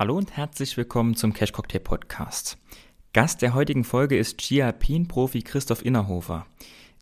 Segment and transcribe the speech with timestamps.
[0.00, 2.56] Hallo und herzlich willkommen zum Cash Cocktail Podcast.
[3.12, 6.46] Gast der heutigen Folge ist Ski-Alpin-Profi Christoph Innerhofer.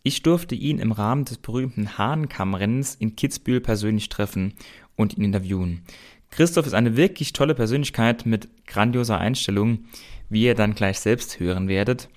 [0.03, 4.53] Ich durfte ihn im Rahmen des berühmten Hahnkammrennens in Kitzbühel persönlich treffen
[4.97, 5.83] und ihn interviewen.
[6.29, 9.85] Christoph ist eine wirklich tolle Persönlichkeit mit grandioser Einstellung,
[10.27, 12.09] wie ihr dann gleich selbst hören werdet.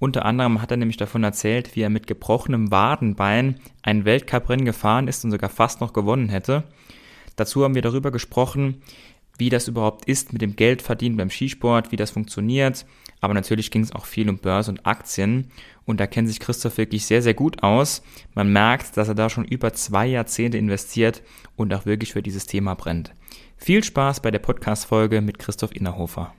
[0.00, 5.06] Unter anderem hat er nämlich davon erzählt, wie er mit gebrochenem Wadenbein ein Weltcuprennen gefahren
[5.06, 6.64] ist und sogar fast noch gewonnen hätte.
[7.36, 8.82] Dazu haben wir darüber gesprochen,
[9.38, 12.86] wie das überhaupt ist mit dem Geldverdienen beim Skisport, wie das funktioniert.
[13.20, 15.50] Aber natürlich ging es auch viel um Börse und Aktien.
[15.86, 18.02] Und da kennt sich Christoph wirklich sehr, sehr gut aus.
[18.34, 21.22] Man merkt, dass er da schon über zwei Jahrzehnte investiert
[21.56, 23.12] und auch wirklich für dieses Thema brennt.
[23.56, 26.34] Viel Spaß bei der Podcast-Folge mit Christoph Innerhofer.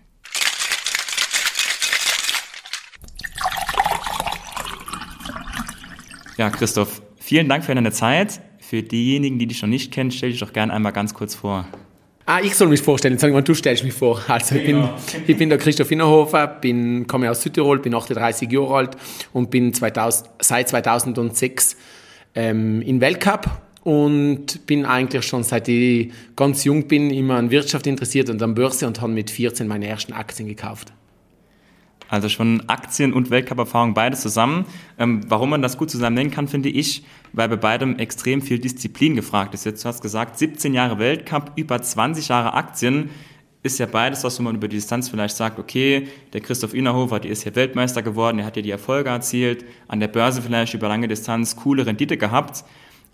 [6.38, 8.42] Ja, Christoph, vielen Dank für deine Zeit.
[8.60, 11.66] Für diejenigen, die dich noch nicht kennen, stell dich doch gerne einmal ganz kurz vor.
[12.28, 13.20] Ah, ich soll mich vorstellen.
[13.20, 14.20] Sag mal, du stellst mich vor.
[14.28, 14.96] Also, ich bin, genau.
[15.28, 18.98] ich bin der Christoph Innerhofer, bin, komme aus Südtirol, bin 38 Jahre alt
[19.32, 21.78] und bin 2000, seit 2006
[22.34, 27.86] ähm, in Weltcup und bin eigentlich schon seit ich ganz jung bin immer an Wirtschaft
[27.86, 30.92] interessiert und an Börse und habe mit 14 meine ersten Aktien gekauft.
[32.10, 34.66] Also schon Aktien und Weltcup-Erfahrung beides zusammen.
[34.98, 37.04] Ähm, warum man das gut zusammen nennen kann, finde ich,
[37.34, 39.66] weil bei beidem extrem viel Disziplin gefragt ist.
[39.66, 43.10] Jetzt du hast gesagt, 17 Jahre Weltcup, über 20 Jahre Aktien
[43.66, 47.32] ist ja beides, was man über die Distanz vielleicht sagt, okay, der Christoph Innerhofer, der
[47.32, 50.88] ist hier Weltmeister geworden, der hat ja die Erfolge erzielt, an der Börse vielleicht über
[50.88, 52.64] lange Distanz coole Rendite gehabt.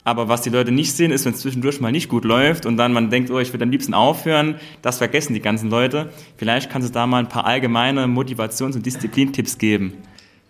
[0.04, 2.78] Aber was die Leute nicht sehen, ist, wenn es zwischendurch mal nicht gut läuft und
[2.78, 6.10] dann man denkt, oh, ich würde am liebsten aufhören, das vergessen die ganzen Leute.
[6.38, 9.94] Vielleicht kannst du da mal ein paar allgemeine Motivations- und Disziplintipps geben.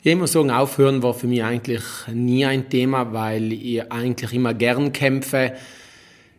[0.03, 4.53] Ich muss sagen, aufhören war für mich eigentlich nie ein Thema, weil ich eigentlich immer
[4.53, 5.53] gern kämpfe.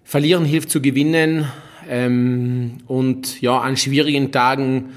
[0.05, 1.47] Verlieren hilft zu gewinnen.
[1.89, 4.91] Ähm, und ja, an schwierigen Tagen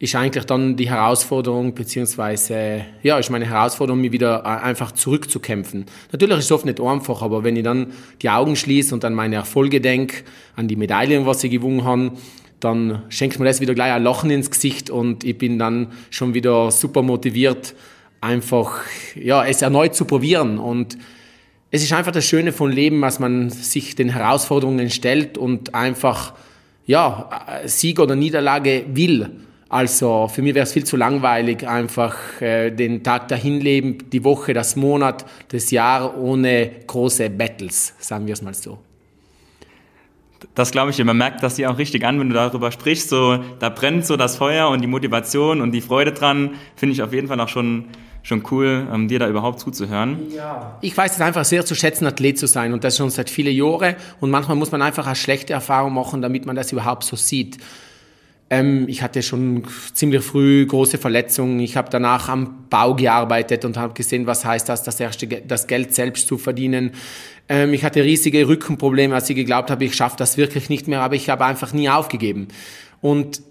[0.00, 5.84] ist eigentlich dann die Herausforderung, beziehungsweise, ja, ist meine Herausforderung, mich wieder äh, einfach zurückzukämpfen.
[6.10, 7.92] Natürlich ist es oft nicht einfach, aber wenn ich dann
[8.22, 10.24] die Augen schließe und an meine Erfolge denke,
[10.56, 12.12] an die Medaillen, was ich gewonnen habe,
[12.60, 16.32] dann schenkt mir das wieder gleich ein Lachen ins Gesicht und ich bin dann schon
[16.32, 17.74] wieder super motiviert,
[18.22, 18.80] einfach,
[19.14, 20.96] ja, es erneut zu probieren und
[21.70, 26.32] es ist einfach das Schöne von Leben, dass man sich den Herausforderungen stellt und einfach,
[26.86, 27.28] ja,
[27.66, 29.30] Sieg oder Niederlage will.
[29.70, 34.24] Also für mich wäre es viel zu langweilig, einfach äh, den Tag dahin leben, die
[34.24, 38.78] Woche, das Monat, das Jahr ohne große Battles, sagen wir es mal so.
[40.56, 41.04] Das glaube ich dir.
[41.04, 43.10] Man merkt das dir auch richtig an, wenn du darüber sprichst.
[43.10, 46.54] So, da brennt so das Feuer und die Motivation und die Freude dran.
[46.74, 47.84] Finde ich auf jeden Fall auch schon,
[48.24, 50.32] schon cool, ähm, dir da überhaupt zuzuhören.
[50.34, 50.78] Ja.
[50.80, 53.54] Ich weiß es einfach sehr zu schätzen, Athlet zu sein und das schon seit vielen
[53.54, 53.94] Jahren.
[54.18, 57.58] Und manchmal muss man einfach eine schlechte Erfahrung machen, damit man das überhaupt so sieht.
[58.50, 61.60] Ähm, ich hatte schon ziemlich früh große Verletzungen.
[61.60, 65.68] Ich habe danach am Bau gearbeitet und habe gesehen, was heißt das, das, erste, das
[65.68, 66.90] Geld selbst zu verdienen.
[67.48, 71.00] Ähm, ich hatte riesige Rückenprobleme, als ich geglaubt habe, ich schaffe das wirklich nicht mehr,
[71.00, 72.48] aber ich habe einfach nie aufgegeben.
[73.00, 73.42] Und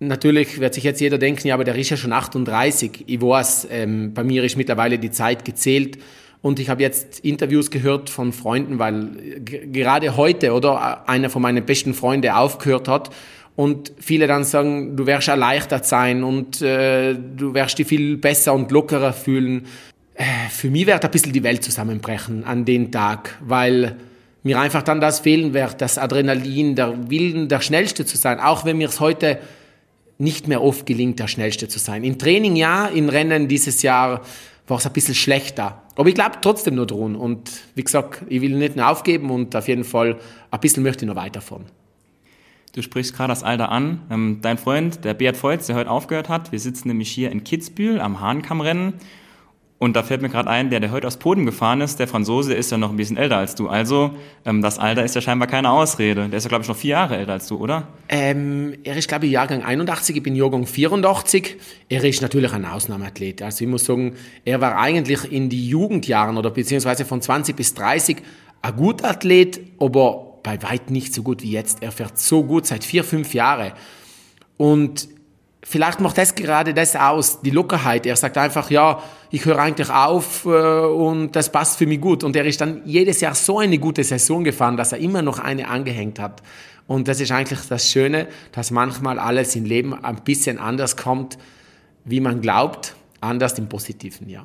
[0.00, 3.04] Natürlich wird sich jetzt jeder denken, ja, aber der ist ja schon 38.
[3.06, 5.98] Ich weiß, ähm, bei mir ist mittlerweile die Zeit gezählt.
[6.42, 11.64] Und ich habe jetzt Interviews gehört von Freunden, weil gerade heute oder einer von meinen
[11.64, 13.10] besten Freunden aufgehört hat
[13.56, 18.52] und viele dann sagen, du wirst erleichtert sein und äh, du wirst dich viel besser
[18.52, 19.66] und lockerer fühlen.
[20.14, 23.96] Äh, für mich wird ein bisschen die Welt zusammenbrechen an den Tag, weil
[24.42, 28.64] mir einfach dann das fehlen wird, das Adrenalin, der Willen, der Schnellste zu sein, auch
[28.64, 29.38] wenn mir es heute
[30.18, 32.04] nicht mehr oft gelingt, der Schnellste zu sein.
[32.04, 34.22] Im Training ja, im Rennen dieses Jahr
[34.66, 35.82] war es ein bisschen schlechter.
[35.96, 37.16] Aber ich glaube trotzdem nur dran.
[37.16, 40.18] Und wie gesagt, ich will nicht mehr aufgeben und auf jeden Fall
[40.50, 41.64] ein bisschen möchte ich noch weiterfahren.
[42.74, 44.00] Du sprichst gerade das Alter an.
[44.10, 47.44] Ähm, dein Freund, der Beat Voits, der heute aufgehört hat, wir sitzen nämlich hier in
[47.44, 48.94] Kitzbühel am Hahnkammrennen.
[49.78, 52.52] Und da fällt mir gerade ein, der, der heute aus Poden gefahren ist, der Franzose,
[52.52, 53.68] ist ja noch ein bisschen älter als du.
[53.68, 54.12] Also,
[54.44, 56.28] ähm, das Alter ist ja scheinbar keine Ausrede.
[56.28, 57.86] Der ist ja, glaube ich, noch vier Jahre älter als du, oder?
[58.08, 61.56] Ähm, er ist, glaube ich, Jahrgang 81, ich bin Jahrgang 84.
[61.88, 63.42] Er ist natürlich ein Ausnahmeathlet.
[63.42, 67.74] Also, ich muss sagen, er war eigentlich in die Jugendjahren oder beziehungsweise von 20 bis
[67.74, 68.16] 30
[68.62, 71.82] ein guter Athlet, aber bei weit nicht so gut wie jetzt.
[71.82, 73.72] Er fährt so gut seit vier, fünf Jahren.
[74.56, 75.08] Und
[75.64, 78.06] vielleicht macht das gerade das aus, die Lockerheit.
[78.06, 82.22] Er sagt einfach, ja, ich höre eigentlich auf äh, und das passt für mich gut.
[82.22, 85.40] Und er ist dann jedes Jahr so eine gute Saison gefahren, dass er immer noch
[85.40, 86.42] eine angehängt hat.
[86.86, 91.38] Und das ist eigentlich das Schöne, dass manchmal alles im Leben ein bisschen anders kommt,
[92.04, 94.44] wie man glaubt, anders im Positiven, ja.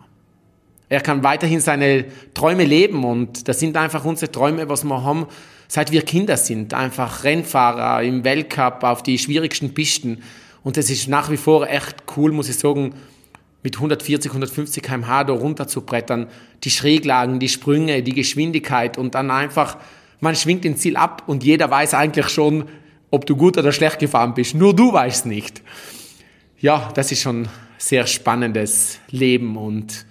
[0.88, 5.28] Er kann weiterhin seine Träume leben und das sind einfach unsere Träume, was wir haben
[5.69, 10.24] seit wir Kinder sind, einfach Rennfahrer im Weltcup auf die schwierigsten Pisten.
[10.63, 12.95] Und das ist nach wie vor echt cool, muss ich sagen,
[13.63, 16.27] mit 140, 150 km/h da runter zu brettern.
[16.63, 19.77] Die Schräglagen, die Sprünge, die Geschwindigkeit und dann einfach,
[20.19, 22.66] man schwingt den Ziel ab und jeder weiß eigentlich schon,
[23.12, 24.56] ob du gut oder schlecht gefahren bist.
[24.56, 25.62] Nur du weißt nicht.
[26.60, 30.06] Ja, das ist schon sehr spannendes Leben und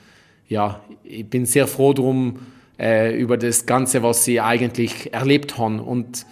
[0.49, 2.38] ja, ich bin sehr froh drum
[2.79, 5.81] äh, über das Ganze, was sie eigentlich erlebt haben.
[5.81, 6.27] Und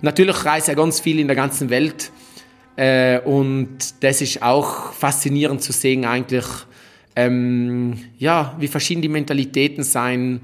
[0.00, 2.10] natürlich reise ich ganz viel in der ganzen Welt
[2.76, 6.46] äh, und das ist auch faszinierend zu sehen eigentlich,
[7.14, 10.40] ähm, ja, wie verschieden die Mentalitäten sein,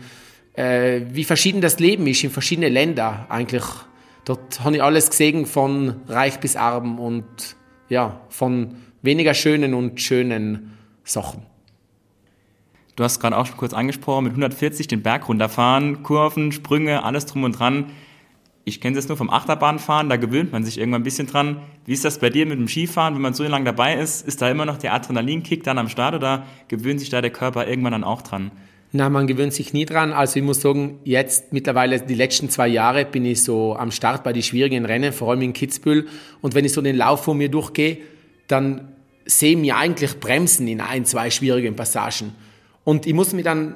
[0.54, 3.64] äh, wie verschieden das Leben ist in verschiedenen Ländern eigentlich.
[4.26, 7.24] Dort habe ich alles gesehen von reich bis arm und
[7.88, 11.47] ja, von weniger schönen und schönen Sachen.
[12.98, 17.26] Du hast gerade auch schon kurz angesprochen, mit 140 den Berg runterfahren, Kurven, Sprünge, alles
[17.26, 17.92] drum und dran.
[18.64, 21.58] Ich kenne das nur vom Achterbahnfahren, da gewöhnt man sich irgendwann ein bisschen dran.
[21.86, 24.26] Wie ist das bei dir mit dem Skifahren, wenn man so lange dabei ist?
[24.26, 27.68] Ist da immer noch der Adrenalinkick dann am Start oder gewöhnt sich da der Körper
[27.68, 28.50] irgendwann dann auch dran?
[28.90, 30.12] Na, man gewöhnt sich nie dran.
[30.12, 34.24] Also ich muss sagen, jetzt mittlerweile die letzten zwei Jahre bin ich so am Start
[34.24, 36.08] bei den schwierigen Rennen, vor allem in Kitzbühel.
[36.40, 37.98] Und wenn ich so den Lauf vor mir durchgehe,
[38.48, 38.88] dann
[39.24, 42.32] sehe ich eigentlich bremsen in ein, zwei schwierigen Passagen.
[42.88, 43.74] Und ich muss mir dann,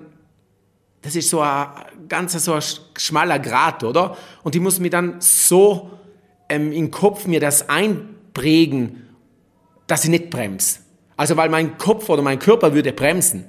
[1.02, 1.68] das ist so ein
[2.08, 2.62] ganz so ein
[2.96, 4.16] schmaler Grat, oder?
[4.42, 5.90] Und ich muss mir dann so
[6.48, 9.06] ähm, im Kopf mir das einprägen,
[9.86, 10.78] dass ich nicht bremse.
[11.14, 13.44] Also weil mein Kopf oder mein Körper würde bremsen.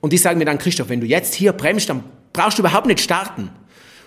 [0.00, 2.02] Und die sagen mir dann, Christoph, wenn du jetzt hier bremst, dann
[2.32, 3.50] brauchst du überhaupt nicht starten.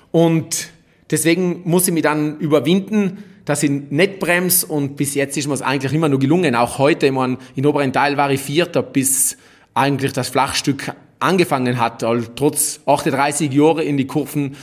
[0.10, 0.70] Und
[1.12, 5.54] deswegen muss ich mich dann überwinden, dass ich nicht bremse und bis jetzt ist mir
[5.54, 6.56] es eigentlich immer nur gelungen.
[6.56, 9.38] Auch heute, ich meine, in oberen Teil war ich Vierter, bis
[9.80, 12.04] eigentlich das Flachstück angefangen hat.
[12.04, 14.56] Also trotz 38 Jahre in die Kurven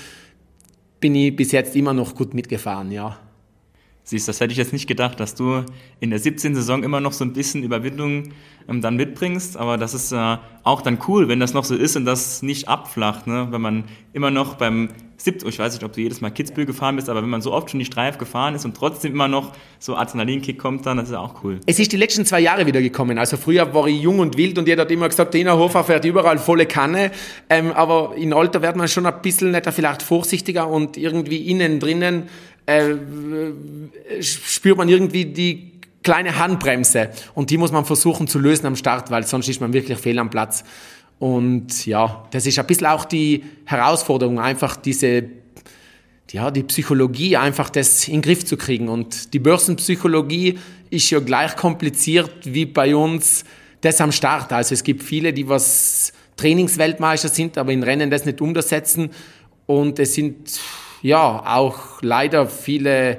[1.00, 3.18] bin ich bis jetzt immer noch gut mitgefahren, ja.
[4.04, 5.64] Siehst, das hätte ich jetzt nicht gedacht, dass du
[5.98, 6.54] in der 17.
[6.54, 8.34] Saison immer noch so ein bisschen Überwindung
[8.68, 9.56] ähm, dann mitbringst.
[9.56, 12.68] Aber das ist äh, auch dann cool, wenn das noch so ist und das nicht
[12.68, 13.26] abflacht.
[13.26, 13.48] Ne?
[13.50, 16.96] Wenn man immer noch beim 17, ich weiß nicht, ob du jedes Mal Kitzbühel gefahren
[16.96, 19.52] bist, aber wenn man so oft schon die Streif gefahren ist und trotzdem immer noch
[19.78, 21.60] so Adrenalinkick kommt, dann das ist ja auch cool.
[21.66, 23.18] Es ist die letzten zwei Jahre wieder gekommen.
[23.18, 26.04] Also früher war ich jung und wild und jeder hat immer gesagt, der Innerhofer fährt
[26.04, 27.10] überall volle Kanne.
[27.48, 31.80] Ähm, aber in Alter wird man schon ein bisschen netter, vielleicht vorsichtiger und irgendwie innen
[31.80, 32.28] drinnen
[32.66, 32.94] äh,
[34.20, 35.72] spürt man irgendwie die
[36.02, 39.72] kleine Handbremse und die muss man versuchen zu lösen am Start, weil sonst ist man
[39.72, 40.62] wirklich fehl am Platz.
[41.18, 45.24] Und ja, das ist ein bisschen auch die Herausforderung, einfach diese,
[46.30, 48.88] ja, die Psychologie, einfach das in den Griff zu kriegen.
[48.88, 50.58] Und die Börsenpsychologie
[50.90, 53.44] ist ja gleich kompliziert wie bei uns
[53.80, 54.52] das am Start.
[54.52, 59.10] Also es gibt viele, die was Trainingsweltmeister sind, aber in Rennen das nicht umsetzen.
[59.64, 60.60] Und es sind
[61.02, 63.18] ja, auch leider viele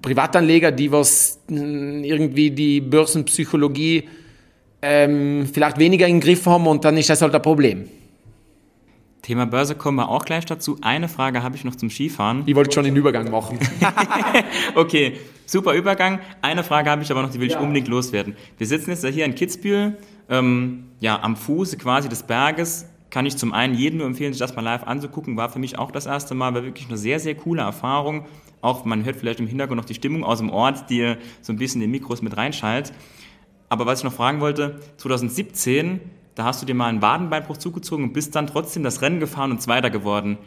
[0.00, 4.08] Privatanleger, die was hm, irgendwie die Börsenpsychologie
[4.84, 7.88] ähm, vielleicht weniger im Griff haben und dann ist das halt ein Problem.
[9.22, 10.76] Thema Börse kommen wir auch gleich dazu.
[10.82, 12.42] Eine Frage habe ich noch zum Skifahren.
[12.44, 13.58] Ich wollte schon den Übergang machen.
[14.74, 15.14] okay,
[15.46, 16.20] super Übergang.
[16.42, 17.60] Eine Frage habe ich aber noch, die will ich ja.
[17.60, 18.36] unbedingt loswerden.
[18.58, 19.96] Wir sitzen jetzt hier in Kitzbühel,
[20.28, 24.40] ähm, ja, am Fuße quasi des Berges kann ich zum einen jedem nur empfehlen, sich
[24.40, 25.36] das mal live anzugucken.
[25.36, 28.26] War für mich auch das erste Mal, war wirklich eine sehr, sehr coole Erfahrung.
[28.60, 31.56] Auch man hört vielleicht im Hintergrund noch die Stimmung aus dem Ort, die so ein
[31.56, 32.92] bisschen den Mikros mit reinschaltet.
[33.74, 35.98] Aber was ich noch fragen wollte, 2017,
[36.36, 39.50] da hast du dir mal einen Wadenbeinbruch zugezogen und bist dann trotzdem das Rennen gefahren
[39.50, 40.38] und Zweiter geworden.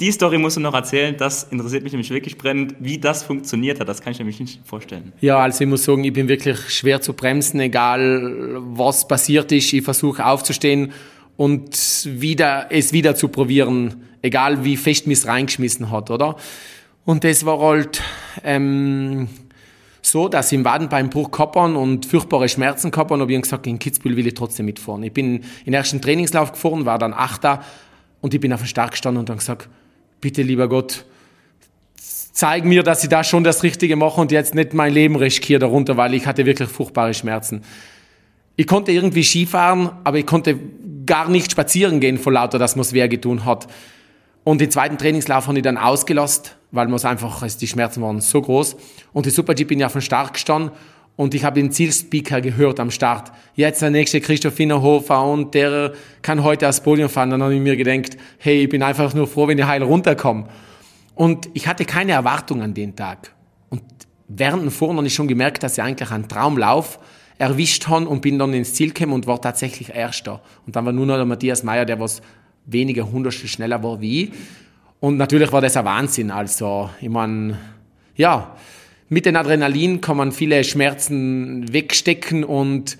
[0.00, 3.78] Die Story musst du noch erzählen, das interessiert mich nämlich wirklich brennend, wie das funktioniert
[3.78, 3.88] hat.
[3.88, 5.12] Das kann ich nämlich nicht vorstellen.
[5.20, 9.72] Ja, also ich muss sagen, ich bin wirklich schwer zu bremsen, egal was passiert ist.
[9.72, 10.90] Ich versuche aufzustehen
[11.36, 16.34] und wieder, es wieder zu probieren, egal wie fest mich reingeschmissen hat, oder?
[17.04, 18.02] Und das war halt
[18.42, 19.28] ähm,
[20.02, 23.78] so, dass ich im Wadenbeinbruch gehabt und furchtbare Schmerzen gehabt habe, habe ich gesagt, in
[23.78, 25.02] Kitzbühel will ich trotzdem mitfahren.
[25.04, 27.62] Ich bin in den ersten Trainingslauf gefahren, war dann Achter
[28.20, 29.68] und ich bin auf den Start gestanden und dann gesagt,
[30.20, 31.04] bitte lieber Gott,
[32.32, 35.60] zeig mir, dass ich da schon das Richtige mache und jetzt nicht mein Leben riskiere
[35.60, 37.62] darunter, weil ich hatte wirklich furchtbare Schmerzen.
[38.56, 40.58] Ich konnte irgendwie Skifahren, aber ich konnte
[41.06, 43.68] gar nicht spazieren gehen vor lauter, dass man es wer getun hat.
[44.44, 48.20] Und den zweiten Trainingslauf habe ich dann ausgelost, weil man es einfach, die Schmerzen waren
[48.20, 48.76] so groß.
[49.12, 50.72] Und die Super-G bin ich auf dem Start gestanden
[51.16, 53.30] und ich habe den Zielspeaker gehört am Start.
[53.54, 57.30] Jetzt der nächste Christoph Innerhofer und der kann heute aufs Podium fahren.
[57.30, 60.46] Dann habe ich mir gedacht, hey, ich bin einfach nur froh, wenn ich heil runterkomme.
[61.14, 63.32] Und ich hatte keine Erwartung an den Tag.
[63.68, 63.82] Und
[64.28, 66.98] während dem Fahren habe ich schon gemerkt, dass ich eigentlich einen Traumlauf
[67.38, 70.40] erwischt haben und bin dann ins Ziel gekommen und war tatsächlich Erster.
[70.66, 72.22] Und dann war nur noch der Matthias Meyer, der was
[72.66, 74.32] weniger Hundertstel schneller war wie ich.
[75.00, 76.30] Und natürlich war das ein Wahnsinn.
[76.30, 77.58] Also, ich meine,
[78.16, 78.56] ja,
[79.08, 82.98] mit dem Adrenalin kann man viele Schmerzen wegstecken und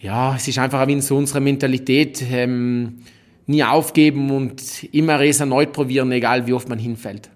[0.00, 3.02] ja, es ist einfach wie so unsere Mentalität, ähm,
[3.46, 7.30] nie aufgeben und immer es erneut probieren, egal wie oft man hinfällt.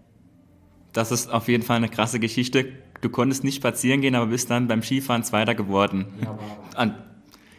[0.92, 2.66] Das ist auf jeden Fall eine krasse Geschichte.
[3.00, 6.06] Du konntest nicht spazieren gehen, aber bist dann beim Skifahren Zweiter geworden.
[6.22, 6.94] Ja,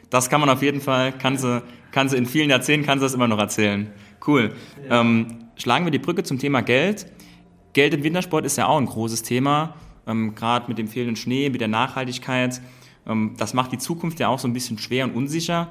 [0.09, 1.61] das kann man auf jeden Fall, kannst du,
[1.95, 3.89] kannst du in vielen Jahrzehnten kannst du das immer noch erzählen.
[4.27, 4.51] Cool.
[4.89, 4.99] Ja.
[4.99, 7.05] Ähm, schlagen wir die Brücke zum Thema Geld.
[7.71, 9.75] Geld im Wintersport ist ja auch ein großes Thema,
[10.05, 12.59] ähm, gerade mit dem fehlenden Schnee, mit der Nachhaltigkeit.
[13.07, 15.69] Ähm, das macht die Zukunft ja auch so ein bisschen schwer und unsicher.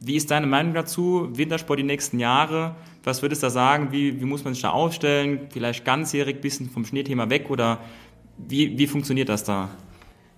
[0.00, 1.30] Wie ist deine Meinung dazu?
[1.32, 2.74] Wintersport die nächsten Jahre?
[3.02, 3.90] Was würdest du da sagen?
[3.90, 5.46] Wie, wie muss man sich da aufstellen?
[5.48, 7.78] Vielleicht ganzjährig, bisschen vom Schneethema weg oder
[8.36, 9.70] wie, wie funktioniert das da?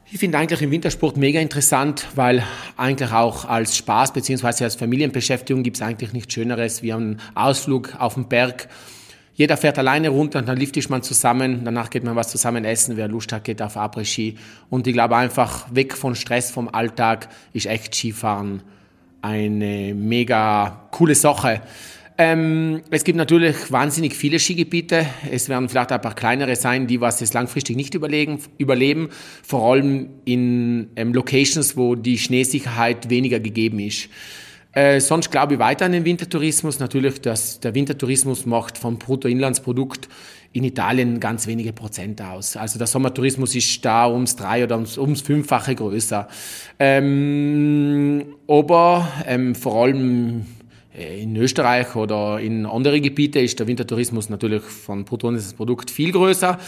[0.09, 2.45] Ich finde eigentlich im Wintersport mega interessant, weil
[2.77, 4.63] eigentlich auch als Spaß bzw.
[4.63, 8.69] als Familienbeschäftigung gibt es eigentlich nichts Schöneres wie einen Ausflug auf den Berg.
[9.35, 12.97] Jeder fährt alleine runter und dann liftet man zusammen, danach geht man was zusammen essen,
[12.97, 14.37] wer Lust hat, geht auf Après-Ski.
[14.71, 18.63] Und ich glaube einfach, weg von Stress, vom Alltag, ist echt Skifahren
[19.23, 21.63] eine mega coole Sache.
[22.19, 25.07] Ähm, es gibt natürlich wahnsinnig viele Skigebiete.
[25.31, 29.11] Es werden vielleicht ein paar kleinere sein, die was es langfristig nicht überlegen, überleben.
[29.43, 34.09] Vor allem in ähm, Locations, wo die Schneesicherheit weniger gegeben ist.
[34.73, 36.79] Äh, sonst glaube ich weiter an den Wintertourismus.
[36.79, 40.09] Natürlich, dass der Wintertourismus macht vom Bruttoinlandsprodukt
[40.53, 42.57] in Italien ganz wenige Prozent aus.
[42.57, 46.29] Also der Sommertourismus ist da ums drei oder ums, ums fünffache größer.
[46.79, 50.47] Ähm, aber ähm, vor allem
[50.97, 56.59] in Österreich oder in andere Gebiete ist der Wintertourismus natürlich von Bruttoinlandsprodukt viel größer.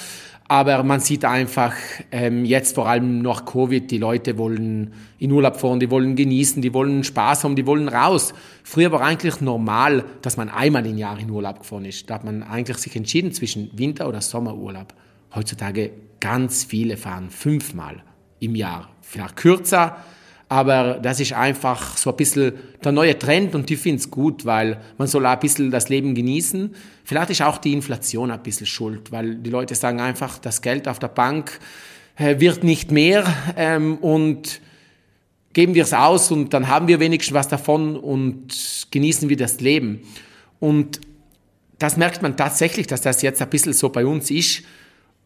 [0.51, 1.75] Aber man sieht einfach
[2.11, 6.63] ähm, jetzt vor allem nach Covid, die Leute wollen in Urlaub fahren, die wollen genießen,
[6.63, 8.33] die wollen Spaß haben, die wollen raus.
[8.65, 12.09] Früher war eigentlich normal, dass man einmal im Jahr in Urlaub gefahren ist.
[12.09, 14.95] Da hat man eigentlich sich entschieden zwischen Winter- oder Sommerurlaub.
[15.35, 18.03] Heutzutage ganz viele fahren fünfmal
[18.41, 18.89] im Jahr.
[19.03, 19.99] Vielleicht kürzer,
[20.49, 22.53] aber das ist einfach so ein bisschen
[22.83, 25.91] der neue Trend und ich finde es gut, weil man soll auch ein bisschen das
[25.91, 26.75] Leben genießen.
[27.05, 30.89] Vielleicht ist auch die Inflation ein bisschen schuld, weil die Leute sagen einfach, das Geld
[30.89, 31.59] auf der Bank
[32.17, 33.25] äh, wird nicht mehr
[33.57, 34.61] ähm, und
[35.53, 39.61] geben wir es aus und dann haben wir wenigstens was davon und genießen wir das
[39.61, 40.01] Leben.
[40.61, 41.01] Und
[41.79, 44.63] das merkt man tatsächlich, dass das jetzt ein bisschen so bei uns ist.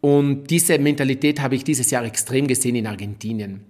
[0.00, 3.64] Und diese Mentalität habe ich dieses Jahr extrem gesehen in Argentinien.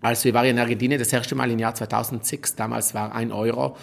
[0.00, 2.56] Also wir waren in Argentinien das erste Mal im Jahr 2006.
[2.56, 3.76] Damals war ein Euro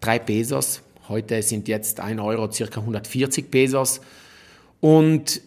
[0.00, 0.82] drei Pesos.
[1.08, 4.00] Heute sind jetzt ein Euro circa 140 Pesos.
[4.80, 5.40] Und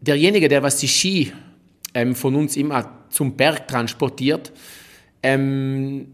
[0.00, 1.32] derjenige, der was die Ski
[1.94, 4.52] ähm, von uns immer zum Berg transportiert,
[5.22, 6.08] ähm,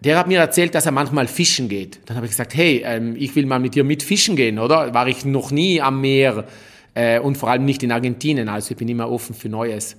[0.00, 2.00] der hat mir erzählt, dass er manchmal fischen geht.
[2.06, 4.94] Dann habe ich gesagt, hey, ähm, ich will mal mit dir mit fischen gehen, oder?
[4.94, 6.46] War ich noch nie am Meer
[6.94, 9.96] äh, und vor allem nicht in Argentinien, also ich bin immer offen für Neues.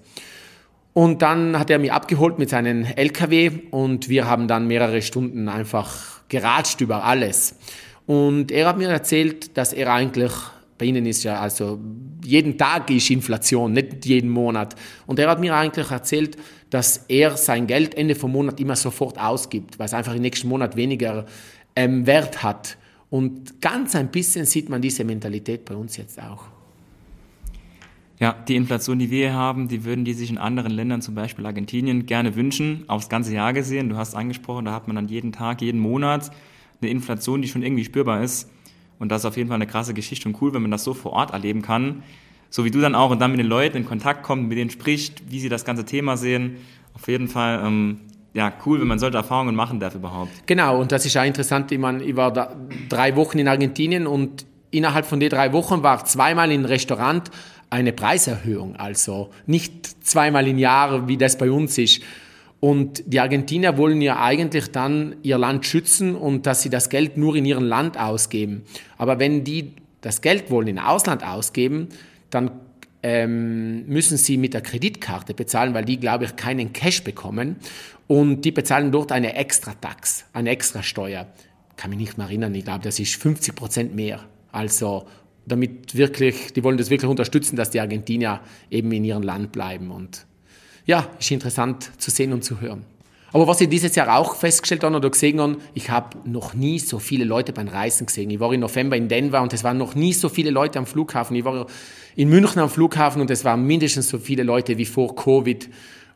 [0.98, 5.48] Und dann hat er mich abgeholt mit seinem LKW und wir haben dann mehrere Stunden
[5.48, 7.56] einfach geratscht über alles.
[8.08, 10.32] Und er hat mir erzählt, dass er eigentlich,
[10.80, 11.80] bei Ihnen ist ja also
[12.24, 14.76] jeden Tag ist Inflation, nicht jeden Monat.
[15.06, 16.36] Und er hat mir eigentlich erzählt,
[16.72, 20.48] dass er sein Geld Ende vom Monat immer sofort ausgibt, weil es einfach im nächsten
[20.48, 21.28] Monat weniger
[21.76, 22.76] ähm, Wert hat.
[23.12, 26.57] Und ganz ein bisschen sieht man diese Mentalität bei uns jetzt auch.
[28.20, 31.14] Ja, die Inflation, die wir hier haben, die würden die sich in anderen Ländern, zum
[31.14, 33.90] Beispiel Argentinien, gerne wünschen, aufs ganze Jahr gesehen.
[33.90, 36.32] Du hast angesprochen, da hat man dann jeden Tag, jeden Monat
[36.82, 38.50] eine Inflation, die schon irgendwie spürbar ist.
[39.00, 40.96] Und das ist auf jeden Fall eine krasse Geschichte und cool, wenn man das so
[40.96, 42.04] vor Ort erleben kann.
[42.50, 44.70] So wie du dann auch und dann mit den Leuten in Kontakt kommt, mit denen
[44.72, 46.58] spricht, wie sie das ganze Thema sehen.
[46.96, 48.00] Auf jeden Fall, ähm,
[48.34, 50.32] ja, cool, wenn man solche Erfahrungen machen darf überhaupt.
[50.48, 51.72] Genau, und das ist auch interessant.
[51.72, 52.56] Ich, meine, ich war da
[52.90, 56.66] drei Wochen in Argentinien und innerhalb von den drei Wochen war ich zweimal in ein
[56.66, 57.30] Restaurant,
[57.70, 62.02] eine Preiserhöhung, also nicht zweimal im Jahr, wie das bei uns ist.
[62.60, 67.18] Und die Argentinier wollen ja eigentlich dann ihr Land schützen und dass sie das Geld
[67.18, 68.64] nur in ihrem Land ausgeben.
[68.98, 71.90] Aber wenn die das Geld wollen in Ausland ausgeben,
[72.30, 72.52] dann
[73.04, 77.58] ähm, müssen sie mit der Kreditkarte bezahlen, weil die, glaube ich, keinen Cash bekommen.
[78.08, 81.28] Und die bezahlen dort eine Extra-Tax, eine Extra-Steuer.
[81.76, 84.22] Kann mich nicht mehr erinnern, ich glaube, das ist 50 Prozent mehr.
[84.52, 85.06] Also
[85.48, 89.92] damit wirklich, die wollen das wirklich unterstützen, dass die Argentinier eben in ihrem Land bleiben.
[89.92, 90.26] Und
[90.86, 92.86] ja, ist interessant zu sehen und zu hören.
[93.34, 96.80] Aber was ich dieses Jahr auch festgestellt habe oder gesehen habe, ich habe noch nie
[96.80, 98.30] so viele Leute beim Reisen gesehen.
[98.30, 100.86] Ich war im November in Denver und es waren noch nie so viele Leute am
[100.86, 101.36] Flughafen.
[101.36, 101.68] Ich war
[102.16, 105.70] in München am Flughafen und es waren mindestens so viele Leute wie vor Covid.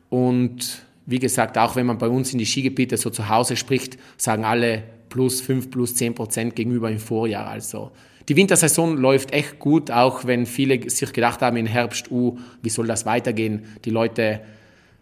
[0.08, 3.98] Und wie gesagt, auch wenn man bei uns in die Skigebiete so zu Hause spricht,
[4.16, 4.82] sagen alle
[5.12, 7.46] plus 5, plus 10 Prozent gegenüber im Vorjahr.
[7.46, 7.90] Also
[8.30, 12.70] die Wintersaison läuft echt gut, auch wenn viele sich gedacht haben im Herbst, uh, wie
[12.70, 13.66] soll das weitergehen?
[13.84, 14.40] Die Leute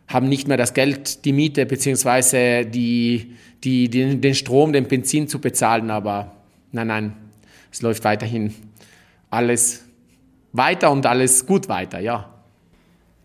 [0.08, 5.28] haben nicht mehr das Geld, die Miete beziehungsweise die, die, die, den Strom, den Benzin
[5.28, 5.92] zu bezahlen.
[5.92, 6.34] Aber
[6.72, 7.12] nein, nein,
[7.70, 8.52] es läuft weiterhin
[9.30, 9.84] alles
[10.52, 12.34] weiter und alles gut weiter, ja.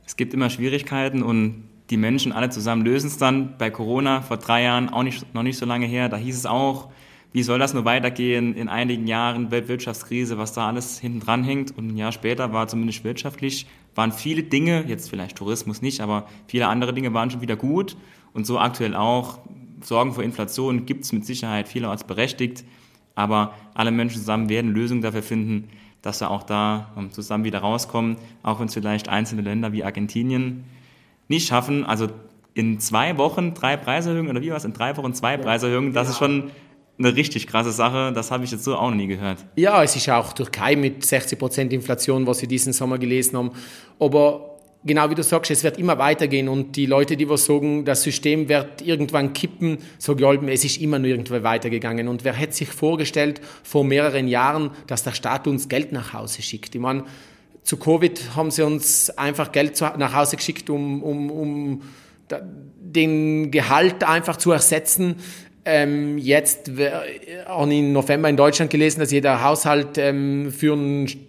[0.06, 3.58] Es gibt immer Schwierigkeiten und die Menschen alle zusammen lösen es dann.
[3.58, 6.46] Bei Corona vor drei Jahren, auch nicht, noch nicht so lange her, da hieß es
[6.46, 6.90] auch,
[7.32, 11.78] wie soll das nur weitergehen in einigen Jahren, Weltwirtschaftskrise, was da alles hinten dran hängt.
[11.78, 16.28] Und ein Jahr später war zumindest wirtschaftlich, waren viele Dinge, jetzt vielleicht Tourismus nicht, aber
[16.48, 17.98] viele andere Dinge waren schon wieder gut.
[18.34, 19.40] Und so aktuell auch.
[19.82, 22.64] Sorgen vor Inflation gibt es mit Sicherheit vielerorts berechtigt.
[23.16, 25.68] Aber alle Menschen zusammen werden Lösungen dafür finden,
[26.02, 29.84] dass wir auch da ähm, zusammen wieder rauskommen, auch wenn es vielleicht einzelne Länder wie
[29.84, 30.64] Argentinien
[31.28, 31.86] nicht schaffen.
[31.86, 32.08] Also
[32.54, 34.66] in zwei Wochen drei Preiserhöhungen oder wie war es?
[34.66, 36.52] In drei Wochen zwei Preiserhöhungen, das ist schon
[36.98, 38.12] eine richtig krasse Sache.
[38.14, 39.46] Das habe ich jetzt so auch noch nie gehört.
[39.56, 43.52] Ja, es ist auch Türkei mit 60% Inflation, was wir diesen Sommer gelesen haben.
[44.00, 44.56] Aber
[44.86, 48.04] genau wie du sagst, es wird immer weitergehen und die Leute, die was sagen, das
[48.04, 52.08] System wird irgendwann kippen, so glauben, es ist immer nur irgendwann weitergegangen.
[52.08, 56.42] Und wer hätte sich vorgestellt vor mehreren Jahren, dass der Staat uns Geld nach Hause
[56.42, 56.76] schickt?
[56.76, 57.04] Ich meine,
[57.66, 61.82] zu Covid haben sie uns einfach Geld nach Hause geschickt, um, um, um
[62.80, 65.16] den Gehalt einfach zu ersetzen.
[65.68, 66.72] Ähm, jetzt
[67.48, 70.78] auch im November in Deutschland gelesen, dass jeder Haushalt ähm, für,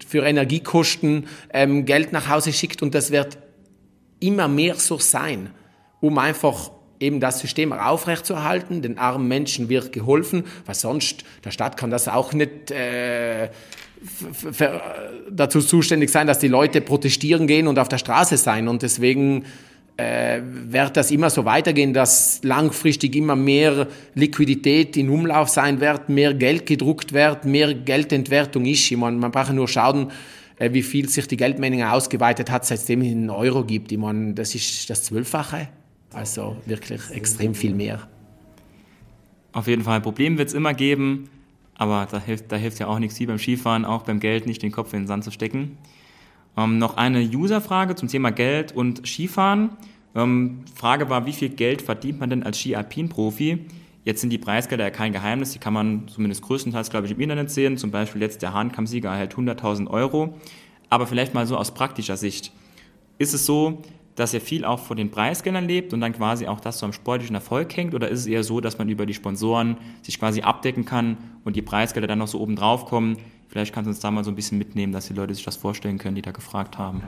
[0.07, 3.39] für Energiekosten ähm, Geld nach Hause schickt und das wird
[4.21, 5.51] immer mehr so sein,
[6.01, 8.83] um einfach eben das System aufrechtzuerhalten.
[8.83, 13.49] Den armen Menschen wird geholfen, weil sonst der Staat kann das auch nicht äh,
[15.31, 18.69] dazu zuständig sein, dass die Leute protestieren gehen und auf der Straße sein.
[18.69, 19.45] Und deswegen
[19.97, 26.09] äh, wird das immer so weitergehen, dass langfristig immer mehr Liquidität in Umlauf sein wird,
[26.09, 28.91] mehr Geld gedruckt wird, mehr Geldentwertung ist.
[28.91, 30.11] Ich meine, man braucht nur schauen,
[30.59, 33.91] äh, wie viel sich die Geldmenge ausgeweitet hat, seitdem es einen Euro gibt.
[33.91, 35.69] Ich meine, das ist das Zwölffache.
[36.13, 38.07] Also wirklich extrem viel mehr.
[39.53, 40.01] Auf jeden Fall.
[40.03, 41.31] Problem wird es immer geben,
[41.79, 44.63] aber da hilft, da hilft ja auch nichts wie beim Skifahren, auch beim Geld nicht
[44.63, 45.79] den Kopf in den Sand zu stecken.
[46.57, 49.71] Ähm, noch eine User-Frage zum Thema Geld und Skifahren.
[50.15, 53.67] Ähm, Frage war, wie viel Geld verdient man denn als Ski-Alpin-Profi?
[54.05, 57.21] Jetzt sind die Preisgelder ja kein Geheimnis, die kann man zumindest größtenteils, glaube ich, im
[57.21, 57.77] Internet sehen.
[57.77, 60.35] Zum Beispiel jetzt der Hahnkampfsieger erhält 100.000 Euro.
[60.89, 62.53] Aber vielleicht mal so aus praktischer Sicht.
[63.19, 63.83] Ist es so,
[64.17, 66.93] dass er viel auch von den Preisgeldern lebt und dann quasi auch das so am
[66.93, 67.95] sportlichen Erfolg hängt?
[67.95, 71.55] Oder ist es eher so, dass man über die Sponsoren sich quasi abdecken kann und
[71.55, 73.19] die Preisgelder dann noch so oben drauf kommen?
[73.49, 75.57] Vielleicht kannst du uns da mal so ein bisschen mitnehmen, dass die Leute sich das
[75.57, 77.03] vorstellen können, die da gefragt haben.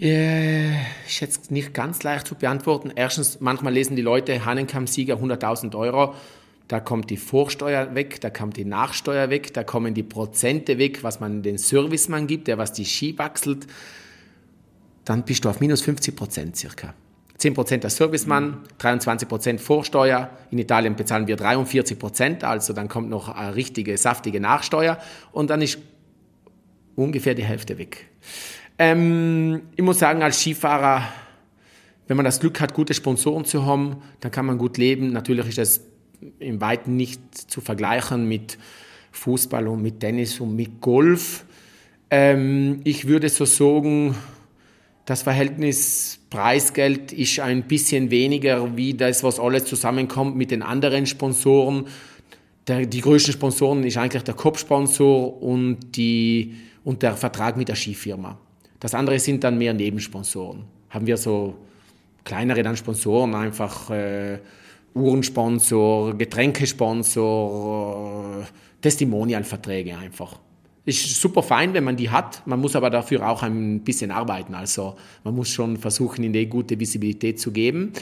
[0.00, 2.92] Yeah, ist jetzt nicht ganz leicht zu beantworten.
[2.94, 6.14] Erstens, manchmal lesen die Leute Hannenkamm-Sieger 100.000 Euro.
[6.68, 11.02] Da kommt die Vorsteuer weg, da kommt die Nachsteuer weg, da kommen die Prozente weg,
[11.02, 13.66] was man den Servicemann gibt, der was die Ski wechselt.
[15.08, 16.92] Dann bist du auf minus 50 Prozent circa.
[17.38, 20.28] 10 Prozent der Servicemann, 23 Prozent Vorsteuer.
[20.50, 24.98] In Italien bezahlen wir 43 Prozent, also dann kommt noch eine richtige, saftige Nachsteuer
[25.32, 25.78] und dann ist
[26.94, 28.10] ungefähr die Hälfte weg.
[28.78, 31.08] Ähm, ich muss sagen, als Skifahrer,
[32.06, 35.12] wenn man das Glück hat, gute Sponsoren zu haben, dann kann man gut leben.
[35.14, 35.80] Natürlich ist das
[36.38, 38.58] im Weiten nicht zu vergleichen mit
[39.12, 41.46] Fußball und mit Tennis und mit Golf.
[42.10, 44.14] Ähm, ich würde so sagen,
[45.08, 51.06] das Verhältnis Preisgeld ist ein bisschen weniger wie das, was alles zusammenkommt mit den anderen
[51.06, 51.86] Sponsoren.
[52.66, 57.76] Der, die größten Sponsoren ist eigentlich der Kopfsponsor und, die, und der Vertrag mit der
[57.76, 58.38] Skifirma.
[58.80, 60.64] Das andere sind dann mehr Nebensponsoren.
[60.90, 61.54] Haben wir so
[62.24, 64.40] kleinere dann Sponsoren, einfach äh,
[64.92, 68.44] Uhrensponsor, Getränkesponsor, äh,
[68.82, 70.38] Testimonialverträge einfach.
[70.88, 72.46] Ist super fein, wenn man die hat.
[72.46, 74.54] Man muss aber dafür auch ein bisschen arbeiten.
[74.54, 77.92] Also man muss schon versuchen, in die gute Visibilität zu geben.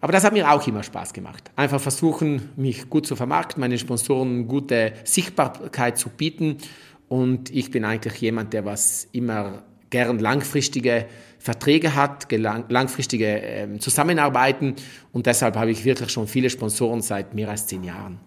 [0.00, 1.52] Aber das hat mir auch immer Spaß gemacht.
[1.54, 6.58] Einfach versuchen, mich gut zu vermarkten, meine Sponsoren gute Sichtbarkeit zu bieten.
[7.06, 11.06] Und ich bin eigentlich jemand, der was immer gern langfristige
[11.38, 14.74] Verträge hat, langfristige ähm, Zusammenarbeiten
[15.12, 18.18] und deshalb habe ich wirklich schon viele Sponsoren seit mehr als zehn Jahren.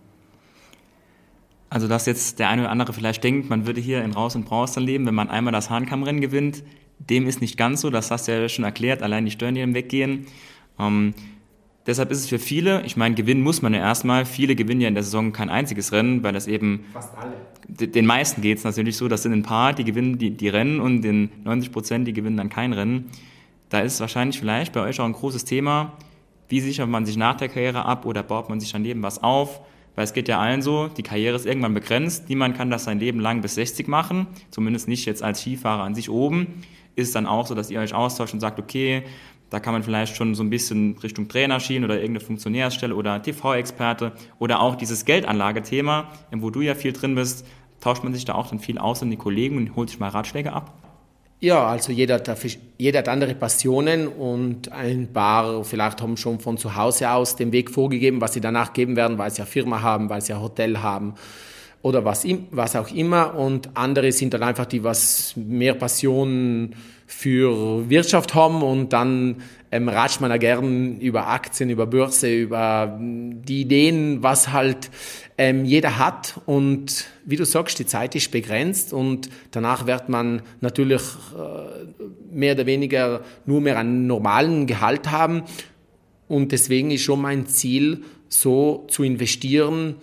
[1.75, 4.45] Also dass jetzt der eine oder andere vielleicht denkt, man würde hier in Raus und
[4.45, 6.63] Braus dann leben, wenn man einmal das Hahnkammrennen gewinnt,
[6.99, 9.59] dem ist nicht ganz so, das hast du ja schon erklärt, allein die Steuern, die
[9.59, 10.25] dann weggehen.
[10.79, 11.13] Ähm,
[11.85, 14.25] Deshalb ist es für viele, ich meine, gewinnen muss man ja erstmal.
[14.25, 16.85] Viele gewinnen ja in der Saison kein einziges Rennen, weil das eben.
[16.93, 17.35] Fast alle.
[17.67, 20.79] Den meisten geht es natürlich so, das sind ein paar, die gewinnen die, die Rennen
[20.79, 23.11] und den 90 Prozent, die gewinnen dann kein Rennen.
[23.69, 25.93] Da ist wahrscheinlich vielleicht bei euch auch ein großes Thema.
[26.47, 29.21] Wie sichert man sich nach der Karriere ab oder baut man sich dann eben was
[29.21, 29.61] auf?
[29.95, 32.29] Weil es geht ja allen so, die Karriere ist irgendwann begrenzt.
[32.29, 35.95] Niemand kann das sein Leben lang bis 60 machen, zumindest nicht jetzt als Skifahrer an
[35.95, 36.61] sich oben.
[36.95, 39.03] Ist es dann auch so, dass ihr euch austauscht und sagt, okay,
[39.49, 43.21] da kann man vielleicht schon so ein bisschen Richtung Trainer schienen oder irgendeine Funktionärsstelle oder
[43.21, 47.45] TV-Experte oder auch dieses Geldanlagethema, wo du ja viel drin bist,
[47.79, 50.09] tauscht man sich da auch dann viel aus an die Kollegen und holt sich mal
[50.09, 50.84] Ratschläge ab?
[51.45, 56.57] Ja, also jeder hat, jeder hat andere Passionen und ein paar vielleicht haben schon von
[56.57, 59.83] zu Hause aus den Weg vorgegeben, was sie danach geben werden, weil sie ja Firma
[59.83, 61.13] haben, weil sie ja Hotel haben
[61.83, 63.35] oder was, was auch immer.
[63.35, 66.73] Und andere sind dann einfach die, was mehr Passion
[67.05, 72.97] für Wirtschaft haben und dann ähm, ratscht man ja gern über Aktien, über Börse, über
[72.99, 74.89] die Ideen, was halt
[75.37, 76.39] ähm, jeder hat.
[76.45, 82.53] Und wie du sagst, die Zeit ist begrenzt und danach wird man natürlich äh, mehr
[82.53, 85.43] oder weniger nur mehr einen normalen Gehalt haben.
[86.27, 89.95] Und deswegen ist schon mein Ziel, so zu investieren,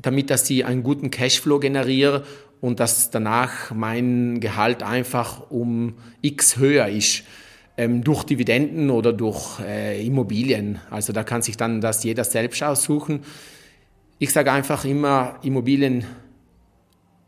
[0.00, 2.24] damit dass sie einen guten Cashflow generiere
[2.60, 7.22] und dass danach mein Gehalt einfach um x höher ist
[7.76, 10.80] ähm, durch Dividenden oder durch äh, Immobilien.
[10.90, 13.20] Also da kann sich dann das jeder selbst aussuchen.
[14.20, 16.04] Ich sage einfach immer, Immobilien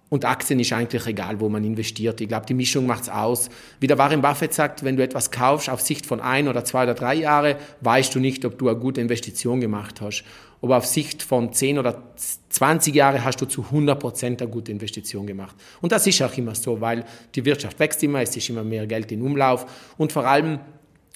[0.09, 2.20] und Aktien ist eigentlich egal, wo man investiert.
[2.20, 3.48] Ich glaube, die Mischung macht es aus.
[3.79, 6.83] Wie der Warren Buffett sagt, wenn du etwas kaufst auf Sicht von ein oder zwei
[6.83, 10.24] oder drei Jahre, weißt du nicht, ob du eine gute Investition gemacht hast.
[10.62, 12.03] Aber auf Sicht von 10 oder
[12.50, 15.55] 20 Jahre hast du zu 100 Prozent eine gute Investition gemacht.
[15.81, 18.87] Und das ist auch immer so, weil die Wirtschaft wächst immer, es ist immer mehr
[18.87, 19.64] Geld in Umlauf.
[19.96, 20.59] Und vor allem,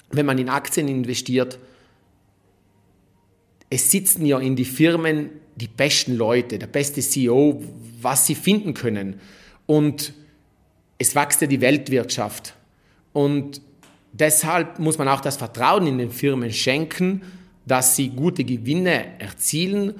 [0.09, 1.59] wenn man in Aktien investiert,
[3.69, 7.63] es sitzen ja in die Firmen die besten Leute, der beste CEO,
[8.01, 9.19] was sie finden können.
[9.65, 10.13] Und
[10.97, 12.53] es wächst ja die Weltwirtschaft.
[13.13, 13.61] Und
[14.11, 17.21] deshalb muss man auch das Vertrauen in den Firmen schenken,
[17.65, 19.95] dass sie gute Gewinne erzielen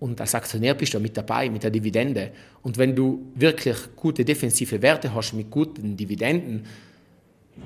[0.00, 2.32] und als Aktionär bist du mit dabei, mit der Dividende.
[2.62, 6.64] Und wenn du wirklich gute defensive Werte hast mit guten Dividenden,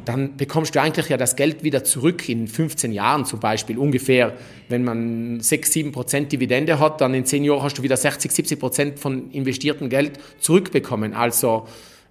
[0.04, 4.34] dann bekommst du eigentlich ja das Geld wieder zurück in 15 Jahren zum Beispiel ungefähr.
[4.68, 8.30] Wenn man 6, 7 Prozent Dividende hat, dann in 10 Jahren hast du wieder 60,
[8.30, 11.14] 70 Prozent von investiertem Geld zurückbekommen.
[11.14, 11.66] Also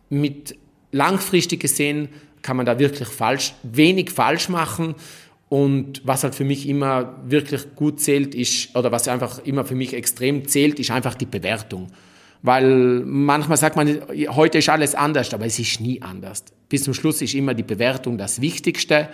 [0.09, 0.55] mit
[0.91, 2.09] langfristig gesehen
[2.41, 4.95] kann man da wirklich falsch, wenig falsch machen.
[5.49, 9.75] Und was halt für mich immer wirklich gut zählt, ist, oder was einfach immer für
[9.75, 11.89] mich extrem zählt, ist einfach die Bewertung.
[12.43, 16.43] Weil manchmal sagt man, heute ist alles anders, aber es ist nie anders.
[16.67, 19.07] Bis zum Schluss ist immer die Bewertung das Wichtigste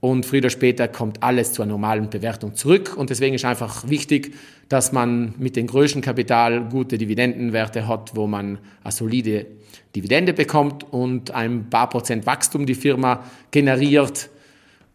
[0.00, 2.94] und früher oder später kommt alles zur normalen Bewertung zurück.
[2.96, 4.34] Und deswegen ist einfach wichtig,
[4.68, 9.46] dass man mit dem größten Kapital gute Dividendenwerte hat, wo man eine solide
[9.94, 14.28] Dividende bekommt und ein paar Prozent Wachstum die Firma generiert.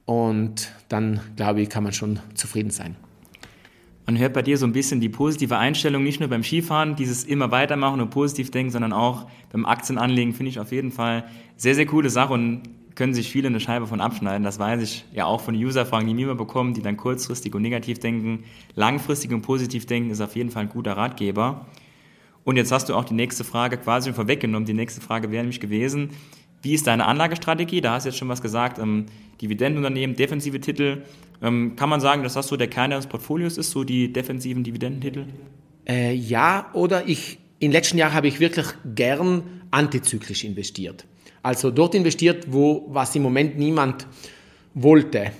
[0.05, 2.95] Und dann, glaube ich, kann man schon zufrieden sein.
[4.09, 7.25] Man hört bei dir so ein bisschen die positive Einstellung, nicht nur beim Skifahren, dieses
[7.25, 11.25] immer weitermachen und positiv denken, sondern auch beim Aktienanlegen, finde ich auf jeden Fall
[11.57, 12.63] sehr, sehr coole Sache und
[12.95, 14.43] können sich viele eine Scheibe von abschneiden.
[14.43, 17.61] Das weiß ich ja auch von User-Fragen, die mir immer bekommen, die dann kurzfristig und
[17.61, 18.45] negativ denken.
[18.73, 21.67] Langfristig und positiv denken ist auf jeden Fall ein guter Ratgeber.
[22.43, 24.65] Und jetzt hast du auch die nächste Frage quasi vorweggenommen.
[24.65, 26.09] Die nächste Frage wäre nämlich gewesen,
[26.63, 27.79] wie ist deine Anlagestrategie?
[27.81, 28.79] Da hast du jetzt schon was gesagt.
[28.79, 29.05] Ähm,
[29.39, 31.03] Dividendenunternehmen, defensive Titel.
[31.41, 34.63] Ähm, kann man sagen, dass das so der Kern deines Portfolios ist, so die defensiven
[34.63, 35.25] Dividendentitel?
[35.87, 41.05] Äh, ja, oder ich, in den letzten Jahren habe ich wirklich gern antizyklisch investiert.
[41.41, 44.05] Also dort investiert, wo was im Moment niemand
[44.73, 45.31] wollte.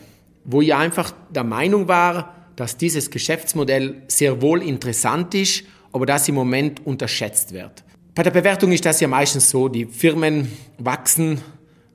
[0.46, 6.28] Wo ich einfach der Meinung war, dass dieses Geschäftsmodell sehr wohl interessant ist, aber das
[6.28, 7.84] im Moment unterschätzt wird.
[8.16, 11.42] Bei der Bewertung ist das ja meistens so, die Firmen wachsen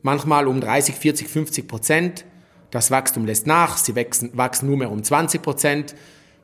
[0.02, 2.24] manchmal um 30, 40, 50 Prozent.
[2.74, 5.94] Das Wachstum lässt nach, sie wachsen, wachsen nur mehr um 20 Prozent.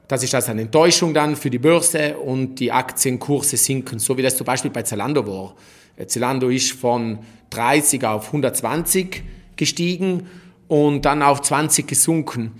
[0.06, 4.22] Das ist also eine Enttäuschung dann für die Börse und die Aktienkurse sinken, so wie
[4.22, 5.56] das zum Beispiel bei Zalando war.
[5.96, 7.18] Äh, Zalando ist von
[7.50, 9.24] 30 auf 120
[9.56, 10.28] gestiegen
[10.68, 12.52] und dann auf 20 gesunken.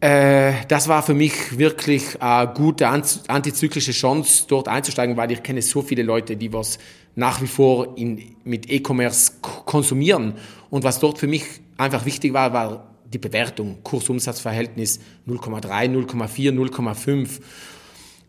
[0.00, 5.62] Äh, das war für mich wirklich eine gute antizyklische Chance, dort einzusteigen, weil ich kenne
[5.62, 6.78] so viele Leute, die was
[7.14, 9.32] nach wie vor in, mit E-Commerce
[9.72, 10.34] konsumieren.
[10.68, 11.44] Und was dort für mich
[11.78, 17.40] einfach wichtig war, war die Bewertung, Kursumsatzverhältnis 0,3, 0,4, 0,5.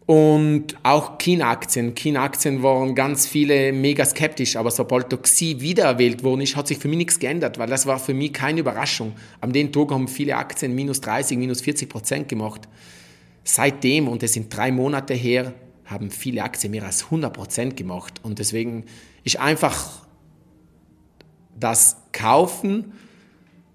[0.05, 1.95] Und auch China-Aktien.
[1.95, 6.87] China-Aktien waren ganz viele mega skeptisch, aber sobald Xi wiedererwählt worden ist, hat sich für
[6.87, 9.11] mich nichts geändert, weil das war für mich keine Überraschung.
[9.41, 12.69] Am den Tag haben viele Aktien minus 30, minus 40 Prozent gemacht.
[13.43, 15.53] Seitdem, und es sind drei Monate her,
[15.85, 18.21] haben viele Aktien mehr als 100 Prozent gemacht.
[18.23, 18.85] Und deswegen
[19.25, 20.02] ist einfach
[21.59, 22.93] das Kaufen,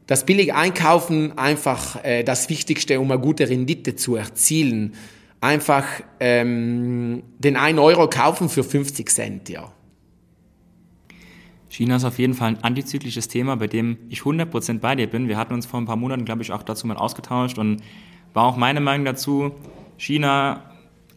[0.07, 4.95] das billige Einkaufen einfach äh, das Wichtigste, um eine gute Rendite zu erzielen.
[5.41, 5.85] einfach
[6.19, 9.73] ähm, den 1 Euro kaufen für 50 Cent, ja.
[11.69, 15.29] China ist auf jeden Fall ein antizyklisches Thema, bei dem ich 100% bei dir bin.
[15.29, 17.83] Wir hatten uns vor ein paar Monaten, glaube ich, auch dazu mal ausgetauscht und
[18.33, 19.53] war auch meine Meinung dazu,
[19.97, 20.65] China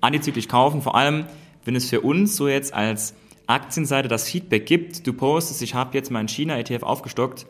[0.01, 1.25] antizyklisch kaufen, vor allem,
[1.65, 3.15] wenn es für uns so jetzt als
[3.51, 7.45] Aktienseite das Feedback gibt, du postest, ich habe jetzt meinen China-ETF aufgestockt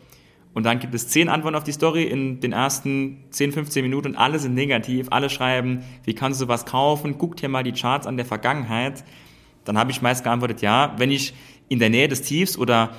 [0.53, 4.09] und dann gibt es zehn Antworten auf die Story in den ersten 10, 15 Minuten
[4.09, 7.71] und alle sind negativ, alle schreiben, wie kannst du sowas kaufen, guck dir mal die
[7.71, 9.03] Charts an der Vergangenheit.
[9.63, 11.33] Dann habe ich meist geantwortet, ja, wenn ich
[11.69, 12.91] in der Nähe des Tiefs oder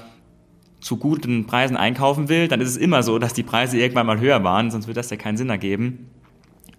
[0.81, 4.19] zu guten Preisen einkaufen will, dann ist es immer so, dass die Preise irgendwann mal
[4.19, 6.11] höher waren, sonst wird das ja keinen Sinn ergeben.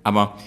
[0.03, 0.37] Aber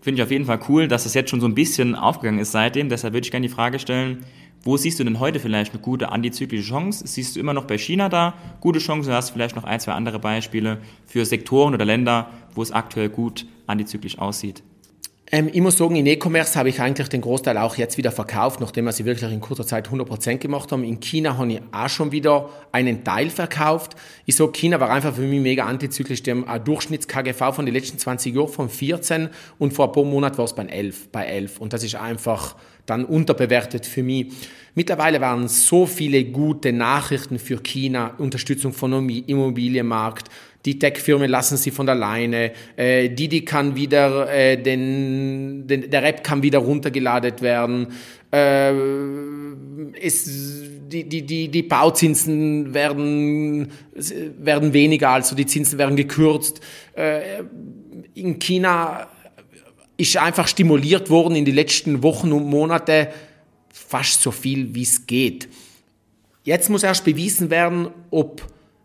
[0.00, 2.52] finde ich auf jeden Fall cool, dass das jetzt schon so ein bisschen aufgegangen ist
[2.52, 2.88] seitdem.
[2.88, 4.24] Deshalb würde ich gerne die Frage stellen,
[4.62, 7.06] wo siehst du denn heute vielleicht eine gute antizyklische Chance?
[7.06, 9.12] Siehst du immer noch bei China da gute Chancen?
[9.12, 13.08] Hast du vielleicht noch ein, zwei andere Beispiele für Sektoren oder Länder, wo es aktuell
[13.08, 14.62] gut antizyklisch aussieht?
[15.32, 18.60] Ähm, ich muss sagen, in E-Commerce habe ich eigentlich den Großteil auch jetzt wieder verkauft,
[18.60, 20.82] nachdem wir sie wirklich in kurzer Zeit 100% gemacht haben.
[20.82, 23.94] In China habe ich auch schon wieder einen Teil verkauft.
[24.26, 26.24] Ich sage, China war einfach für mich mega antizyklisch.
[26.24, 30.04] Die haben ein Durchschnitts-KGV von den letzten 20 Jahren von 14 und vor ein paar
[30.04, 31.60] Monaten war es bei 11, bei 11.
[31.60, 32.56] Und das ist einfach
[32.90, 34.26] dann unterbewertet für mich.
[34.74, 40.28] Mittlerweile waren so viele gute Nachrichten für China, Unterstützung von Immobilienmarkt,
[40.66, 46.22] die Tech-Firmen lassen sie von alleine, äh, Didi kann wieder, äh, den, den, der Rap
[46.22, 47.86] kann wieder runtergeladen werden,
[48.30, 48.72] äh,
[49.98, 50.28] es,
[50.92, 53.68] die, die, die, die Bauzinsen werden,
[54.38, 56.60] werden weniger, also die Zinsen werden gekürzt.
[56.94, 57.44] Äh,
[58.14, 59.08] in China
[60.00, 63.12] ist einfach stimuliert worden in die letzten Wochen und Monate
[63.68, 65.48] fast so viel, wie es geht.
[66.42, 68.42] Jetzt muss erst bewiesen werden, ob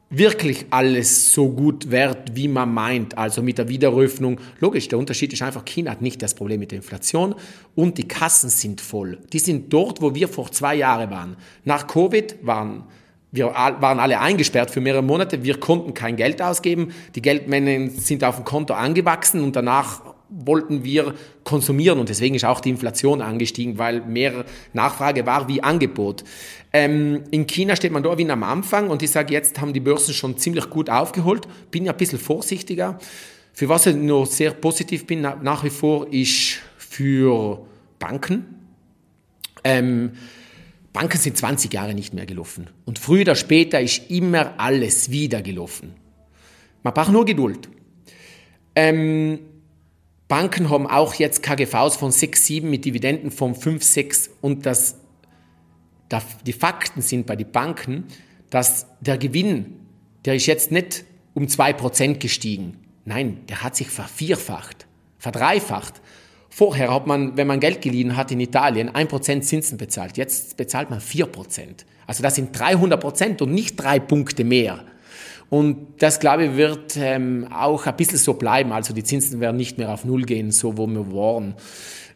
[0.10, 3.18] wirklich alles so gut wird, wie man meint.
[3.18, 4.40] Also mit der Wiederöffnung.
[4.60, 7.34] Logisch, der Unterschied ist einfach, China hat nicht das Problem mit der Inflation
[7.74, 9.18] und die Kassen sind voll.
[9.34, 11.38] Die sind dort, wo wir vor zwei Jahren waren.
[11.64, 12.84] Nach Covid waren
[13.32, 15.44] wir waren alle eingesperrt für mehrere Monate.
[15.44, 16.94] Wir konnten kein Geld ausgeben.
[17.16, 20.02] Die Geldmengen sind auf dem Konto angewachsen und danach
[20.38, 25.64] wollten wir konsumieren und deswegen ist auch die Inflation angestiegen, weil mehr Nachfrage war wie
[25.64, 26.24] Angebot.
[26.74, 29.80] Ähm, in China steht man da wie am Anfang und ich sage, jetzt haben die
[29.80, 33.00] Börsen schon ziemlich gut aufgeholt, bin ja ein bisschen vorsichtiger.
[33.54, 37.66] Für was ich nur sehr positiv bin nach wie vor ist für
[38.00, 38.46] Banken.
[39.64, 40.12] Ähm,
[40.92, 45.42] Banken sind 20 Jahre nicht mehr gelaufen und früher oder später ist immer alles wieder
[45.42, 45.94] gelaufen.
[46.84, 47.70] Man braucht nur Geduld.
[48.76, 49.40] Ähm,
[50.28, 54.96] Banken haben auch jetzt KGVs von 6, 7 mit Dividenden von 5, 6 und das,
[56.46, 58.06] die Fakten sind bei den Banken,
[58.50, 59.80] dass der Gewinn,
[60.26, 62.80] der ist jetzt nicht um 2% gestiegen.
[63.04, 64.88] Nein, der hat sich vervierfacht,
[65.20, 66.02] verdreifacht.
[66.50, 70.18] Vorher hat man, wenn man Geld geliehen hat in Italien, 1% Zinsen bezahlt.
[70.18, 71.86] Jetzt bezahlt man 4%.
[72.08, 74.86] Also das sind 300% und nicht drei Punkte mehr.
[75.50, 78.72] Und das, glaube ich, wird ähm, auch ein bisschen so bleiben.
[78.72, 81.54] Also die Zinsen werden nicht mehr auf Null gehen, so wo wir waren.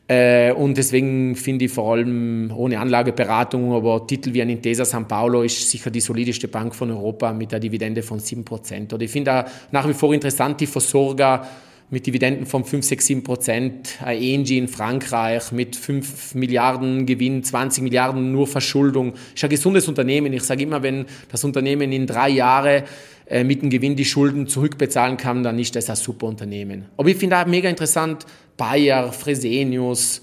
[0.08, 5.08] Äh, und deswegen finde ich vor allem ohne Anlageberatung, aber Titel wie ein Intesa San
[5.08, 8.92] Paulo ist sicher die solideste Bank von Europa mit der Dividende von 7%.
[8.92, 11.48] Oder ich finde nach wie vor interessant die Versorger,
[11.92, 17.84] mit Dividenden von 5, 6, 7 Prozent, ENG in Frankreich mit 5 Milliarden Gewinn, 20
[17.84, 19.14] Milliarden nur Verschuldung.
[19.34, 20.32] Ist ein gesundes Unternehmen.
[20.34, 22.84] Ich sage immer, wenn das Unternehmen in drei Jahren
[23.30, 26.86] äh, mit dem Gewinn die Schulden zurückbezahlen kann, dann ist das ein super Unternehmen.
[26.98, 28.26] Aber ich finde auch mega interessant,
[28.58, 30.22] Bayer, Fresenius,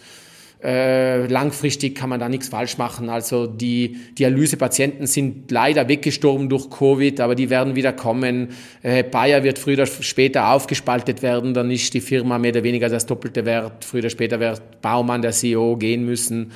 [0.63, 3.09] äh, langfristig kann man da nichts falsch machen.
[3.09, 8.49] Also die Dialysepatienten sind leider weggestorben durch Covid, aber die werden wieder kommen.
[8.83, 12.89] Äh, Bayer wird früher oder später aufgespaltet werden, dann ist die Firma mehr oder weniger
[12.89, 13.85] das doppelte Wert.
[13.85, 16.51] Früher oder später wird Baumann, der CEO, gehen müssen.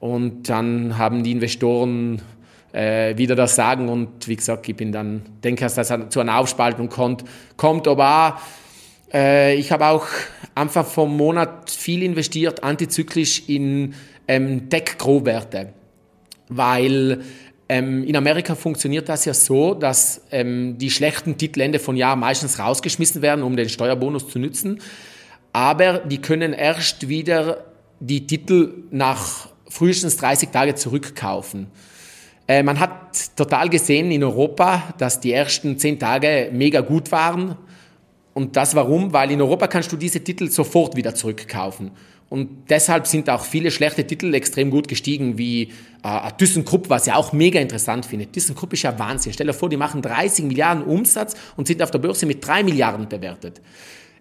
[0.00, 2.20] Und dann haben die Investoren
[2.74, 3.88] äh, wieder das Sagen.
[3.88, 7.24] Und wie gesagt, ich bin dann, denke, dass das zu einer Aufspaltung kommt.
[7.56, 10.06] kommt aber auch, äh, ich habe auch
[10.54, 13.94] einfach vom Monat viel investiert, antizyklisch in
[14.26, 15.72] ähm, Tech-Growwerte,
[16.48, 17.22] weil
[17.68, 22.16] ähm, in Amerika funktioniert das ja so, dass ähm, die schlechten Titel Ende von Jahr
[22.16, 24.80] meistens rausgeschmissen werden, um den Steuerbonus zu nützen.
[25.52, 27.64] Aber die können erst wieder
[28.00, 31.68] die Titel nach frühestens 30 Tage zurückkaufen.
[32.46, 37.56] Äh, man hat total gesehen in Europa, dass die ersten 10 Tage mega gut waren.
[38.34, 39.12] Und das warum?
[39.12, 41.92] Weil in Europa kannst du diese Titel sofort wieder zurückkaufen.
[42.28, 45.70] Und deshalb sind auch viele schlechte Titel extrem gut gestiegen, wie
[46.02, 48.26] äh, ThyssenKrupp, was ich auch mega interessant finde.
[48.26, 49.32] ThyssenKrupp ist ja Wahnsinn.
[49.32, 52.64] Stell dir vor, die machen 30 Milliarden Umsatz und sind auf der Börse mit 3
[52.64, 53.60] Milliarden bewertet.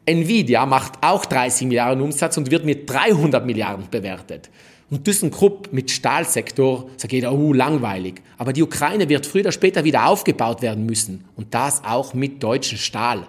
[0.05, 4.49] Nvidia macht auch 30 Milliarden Umsatz und wird mit 300 Milliarden bewertet.
[4.89, 8.21] Und ThyssenKrupp mit Stahlsektor sagt jeder, oh, langweilig.
[8.37, 11.25] Aber die Ukraine wird früher oder später wieder aufgebaut werden müssen.
[11.35, 13.27] Und das auch mit deutschem Stahl.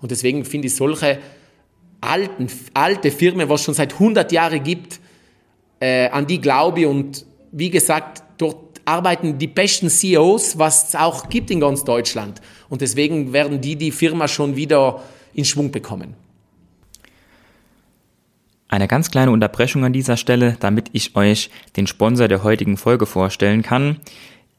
[0.00, 1.18] Und deswegen finde ich solche
[2.00, 5.00] alten, alte Firmen, was es schon seit 100 Jahren gibt,
[5.80, 6.86] äh, an die glaube ich.
[6.86, 12.40] Und wie gesagt, dort arbeiten die besten CEOs, was es auch gibt in ganz Deutschland.
[12.68, 15.02] Und deswegen werden die die Firma schon wieder
[15.34, 16.14] in Schwung bekommen.
[18.72, 23.04] Eine ganz kleine Unterbrechung an dieser Stelle, damit ich euch den Sponsor der heutigen Folge
[23.04, 23.98] vorstellen kann.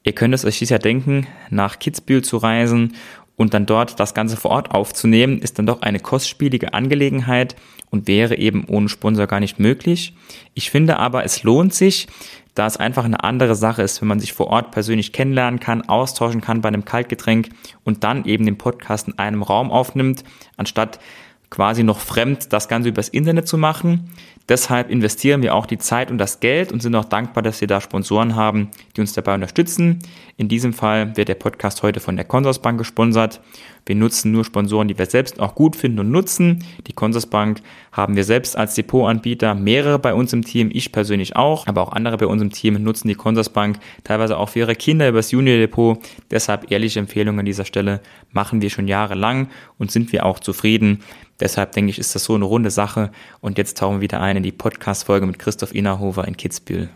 [0.03, 2.93] Ihr könnt es euch sicher denken, nach Kitzbühel zu reisen
[3.37, 7.55] und dann dort das Ganze vor Ort aufzunehmen, ist dann doch eine kostspielige Angelegenheit
[7.89, 10.13] und wäre eben ohne Sponsor gar nicht möglich.
[10.53, 12.05] Ich finde aber, es lohnt sich,
[12.53, 15.89] da es einfach eine andere Sache ist, wenn man sich vor Ort persönlich kennenlernen kann,
[15.89, 17.49] austauschen kann bei einem Kaltgetränk
[17.83, 20.23] und dann eben den Podcast in einem Raum aufnimmt,
[20.55, 20.99] anstatt
[21.53, 24.09] quasi noch fremd das Ganze übers Internet zu machen.
[24.49, 27.67] Deshalb investieren wir auch die Zeit und das Geld und sind auch dankbar, dass wir
[27.67, 29.99] da Sponsoren haben, die uns dabei unterstützen.
[30.35, 33.39] In diesem Fall wird der Podcast heute von der Consorsbank gesponsert.
[33.85, 36.65] Wir nutzen nur Sponsoren, die wir selbst auch gut finden und nutzen.
[36.87, 37.61] Die Consorsbank
[37.91, 41.91] haben wir selbst als Depotanbieter, mehrere bei uns im Team, ich persönlich auch, aber auch
[41.91, 45.57] andere bei uns im Team nutzen die Consorsbank teilweise auch für ihre Kinder übers Junior
[45.57, 45.99] Depot.
[46.31, 51.03] Deshalb ehrliche Empfehlung an dieser Stelle machen wir schon jahrelang und sind wir auch zufrieden.
[51.39, 53.11] Deshalb denke ich, ist das so eine runde Sache.
[53.41, 56.89] Und jetzt tauchen wir wieder ein in die Podcast-Folge mit Christoph Innerhofer in Kitzbühel.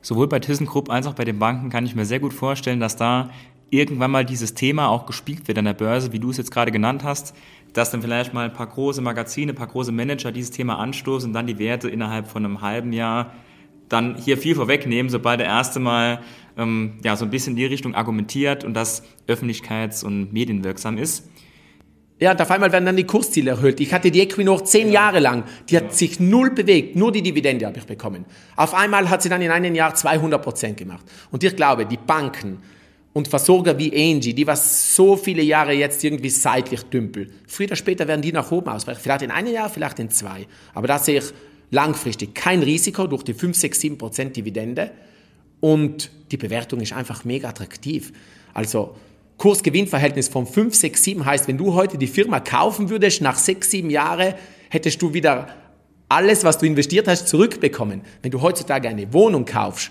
[0.00, 2.96] Sowohl bei ThyssenKrupp als auch bei den Banken kann ich mir sehr gut vorstellen, dass
[2.96, 3.30] da
[3.70, 6.70] irgendwann mal dieses Thema auch gespielt wird an der Börse, wie du es jetzt gerade
[6.70, 7.34] genannt hast,
[7.72, 11.30] dass dann vielleicht mal ein paar große Magazine, ein paar große Manager dieses Thema anstoßen
[11.30, 13.32] und dann die Werte innerhalb von einem halben Jahr
[13.88, 16.20] dann hier viel vorwegnehmen, sobald der erste Mal
[16.56, 21.30] ähm, ja, so ein bisschen in die Richtung argumentiert und das öffentlichkeits- und medienwirksam ist.
[22.22, 23.80] Ja, und auf einmal werden dann die Kursziele erhöht.
[23.80, 24.94] Ich hatte die Equinor zehn ja.
[25.06, 25.42] Jahre lang.
[25.68, 25.90] Die hat ja.
[25.90, 26.94] sich null bewegt.
[26.94, 28.24] Nur die Dividende habe ich bekommen.
[28.54, 31.04] Auf einmal hat sie dann in einem Jahr 200 Prozent gemacht.
[31.32, 32.62] Und ich glaube, die Banken,
[33.12, 37.76] und Versorger wie Angie, die was so viele Jahre jetzt irgendwie seitlich dümpeln, früher oder
[37.76, 39.00] später werden die nach oben ausbrechen.
[39.02, 40.46] Vielleicht in einem Jahr, vielleicht in zwei.
[40.74, 41.24] Aber da sehe ich
[41.70, 44.92] langfristig kein Risiko durch die 5, 6, 7 Prozent Dividende
[45.60, 48.12] und die Bewertung ist einfach mega attraktiv.
[48.54, 48.94] Also
[49.42, 53.72] Kurs-Gewinn-Verhältnis von 5, 6, 7 heißt, wenn du heute die Firma kaufen würdest, nach 6,
[53.72, 54.34] 7 Jahren
[54.68, 55.48] hättest du wieder
[56.08, 58.02] alles, was du investiert hast, zurückbekommen.
[58.22, 59.90] Wenn du heutzutage eine Wohnung kaufst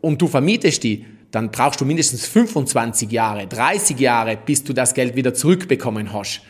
[0.00, 4.94] und du vermietest die, dann brauchst du mindestens 25 Jahre, 30 Jahre, bis du das
[4.94, 6.40] Geld wieder zurückbekommen hast.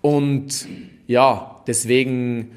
[0.00, 0.66] Und
[1.06, 2.50] ja, deswegen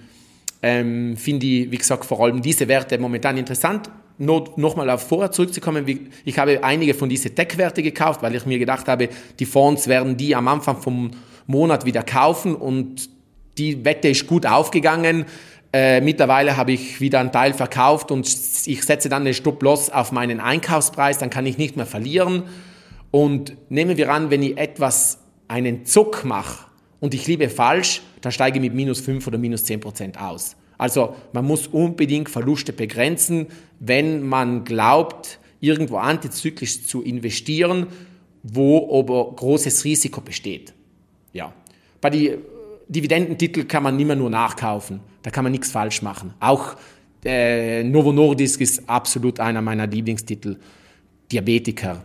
[0.64, 3.92] ähm, finde ich, wie gesagt, vor allem diese Werte momentan interessant.
[4.18, 8.88] Nochmal auf vorher zurückzukommen, ich habe einige von diesen Tech-Werte gekauft, weil ich mir gedacht
[8.88, 11.12] habe, die Fonds werden die am Anfang vom
[11.48, 13.10] Monat wieder kaufen und
[13.58, 15.26] die Wette ist gut aufgegangen.
[15.72, 20.12] Äh, mittlerweile habe ich wieder einen Teil verkauft und ich setze dann den Stop-Loss auf
[20.12, 22.44] meinen Einkaufspreis, dann kann ich nicht mehr verlieren.
[23.10, 26.66] Und nehmen wir an, wenn ich etwas, einen Zuck mache
[27.00, 30.56] und ich liebe falsch, dann steige ich mit minus 5 oder minus 10 Prozent aus.
[30.78, 33.48] Also man muss unbedingt Verluste begrenzen,
[33.80, 37.88] wenn man glaubt, irgendwo antizyklisch zu investieren,
[38.44, 40.74] wo aber großes Risiko besteht.
[41.32, 41.54] Ja.
[42.02, 42.40] Bei den
[42.88, 45.00] Dividendentitel kann man immer nur nachkaufen.
[45.22, 46.34] Da kann man nichts falsch machen.
[46.40, 46.76] Auch
[47.24, 50.58] äh, Novo Nordisk ist absolut einer meiner Lieblingstitel.
[51.32, 52.04] Diabetiker.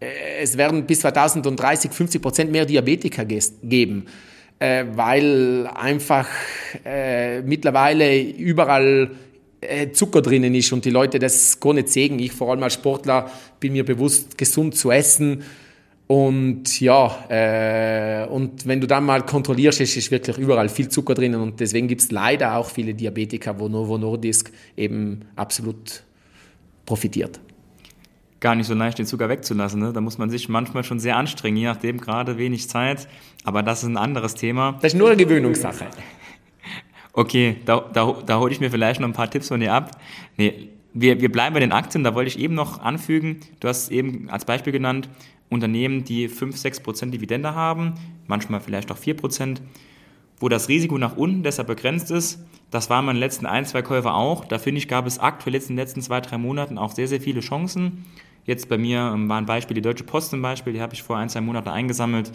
[0.00, 4.06] Äh, es werden bis 2030 50 Prozent mehr Diabetiker geben,
[4.62, 6.28] äh, weil einfach
[6.84, 9.10] äh, mittlerweile überall
[9.60, 12.20] äh, Zucker drinnen ist und die Leute das gar nicht sehen.
[12.20, 15.42] Ich vor allem als Sportler bin mir bewusst, gesund zu essen
[16.06, 21.14] und ja, äh, und wenn du dann mal kontrollierst, ist, ist wirklich überall viel Zucker
[21.14, 26.04] drinnen und deswegen gibt es leider auch viele Diabetiker, wo Novo Nordisk eben absolut
[26.86, 27.40] profitiert.
[28.40, 29.80] Gar nicht so leicht, den Zucker wegzulassen.
[29.80, 29.92] Ne?
[29.92, 33.08] Da muss man sich manchmal schon sehr anstrengen, je nachdem gerade wenig Zeit.
[33.44, 34.72] Aber das ist ein anderes Thema.
[34.80, 35.86] Das ist nur eine Gewöhnungssache.
[37.14, 39.90] Okay, da, da, da hole ich mir vielleicht noch ein paar Tipps von dir ab.
[40.38, 43.90] Nee, wir, wir bleiben bei den Aktien, da wollte ich eben noch anfügen, du hast
[43.90, 45.10] eben als Beispiel genannt,
[45.50, 47.94] Unternehmen, die 5, 6 Prozent Dividende haben,
[48.26, 49.60] manchmal vielleicht auch 4 Prozent,
[50.40, 52.42] wo das Risiko nach unten deshalb begrenzt ist.
[52.70, 54.46] Das waren meine letzten ein, zwei Käufe auch.
[54.46, 57.06] Da finde ich, gab es aktuell jetzt in den letzten zwei, drei Monaten auch sehr,
[57.06, 58.06] sehr viele Chancen.
[58.44, 61.02] Jetzt bei mir ähm, war ein Beispiel die Deutsche Post zum Beispiel, die habe ich
[61.02, 62.32] vor ein, zwei Monaten eingesammelt.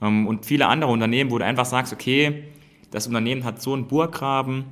[0.00, 2.44] Ähm, und viele andere Unternehmen, wo du einfach sagst, okay,
[2.90, 4.64] das Unternehmen hat so einen Burggraben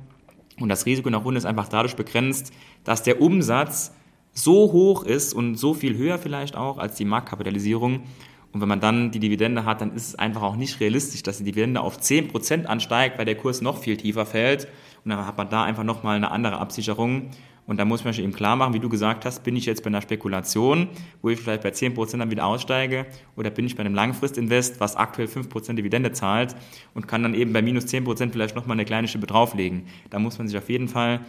[0.59, 2.53] und das Risiko nach unten ist einfach dadurch begrenzt,
[2.83, 3.93] dass der Umsatz
[4.33, 8.03] so hoch ist und so viel höher vielleicht auch als die Marktkapitalisierung
[8.51, 11.39] Und wenn man dann die Dividende hat, dann ist es einfach auch nicht realistisch, dass
[11.39, 14.67] die Dividende auf 10% ansteigt, weil der Kurs noch viel tiefer fällt.
[15.03, 17.31] Und dann hat man da einfach nochmal eine andere Absicherung.
[17.65, 19.83] Und da muss man sich eben klar machen, wie du gesagt hast, bin ich jetzt
[19.83, 20.89] bei einer Spekulation,
[21.21, 23.05] wo ich vielleicht bei 10% dann wieder aussteige,
[23.37, 26.55] oder bin ich bei einem Langfristinvest, was aktuell 5% Dividende zahlt
[26.93, 29.83] und kann dann eben bei minus 10% vielleicht nochmal eine kleine Schippe drauflegen.
[30.09, 31.21] Da muss man sich auf jeden Fall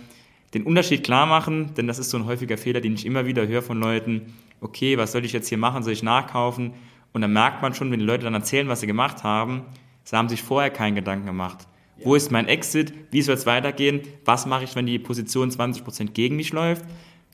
[0.55, 3.47] den Unterschied klar machen, denn das ist so ein häufiger Fehler, den ich immer wieder
[3.47, 4.35] höre von Leuten.
[4.61, 5.83] Okay, was soll ich jetzt hier machen?
[5.83, 6.73] Soll ich nachkaufen?
[7.13, 9.63] Und dann merkt man schon, wenn die Leute dann erzählen, was sie gemacht haben,
[10.03, 11.69] sie haben sich vorher keinen Gedanken gemacht.
[12.03, 12.93] Wo ist mein Exit?
[13.11, 14.03] Wie soll es weitergehen?
[14.25, 16.85] Was mache ich, wenn die Position 20% gegen mich läuft?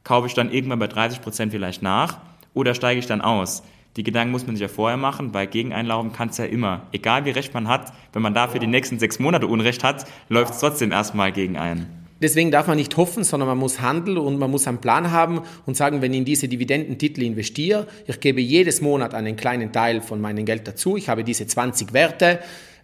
[0.04, 2.18] Kaufe ich dann irgendwann bei 30% vielleicht nach
[2.52, 3.62] oder steige ich dann aus?
[3.96, 6.86] Die Gedanken muss man sich ja vorher machen, weil gegen einlaufen kann es ja immer.
[6.92, 10.54] Egal wie recht man hat, wenn man dafür die nächsten sechs Monate Unrecht hat, läuft
[10.54, 11.86] es trotzdem erstmal gegen einen.
[12.22, 15.40] Deswegen darf man nicht hoffen, sondern man muss handeln und man muss einen Plan haben
[15.64, 20.02] und sagen, wenn ich in diese Dividendentitel investiere, ich gebe jedes Monat einen kleinen Teil
[20.02, 20.98] von meinem Geld dazu.
[20.98, 22.40] Ich habe diese 20 Werte,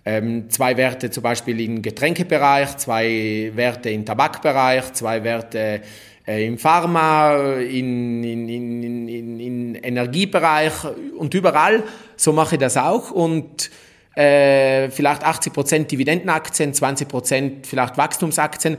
[0.07, 5.83] ähm, zwei Werte zum Beispiel im Getränkebereich, zwei Werte im Tabakbereich, zwei Werte
[6.27, 10.73] äh, im Pharma, in, in, in, in, in Energiebereich.
[11.19, 11.83] Und überall.
[12.15, 13.11] So mache ich das auch.
[13.11, 13.69] Und
[14.15, 18.77] äh, vielleicht 80% Dividendenaktien, 20% vielleicht Wachstumsaktien.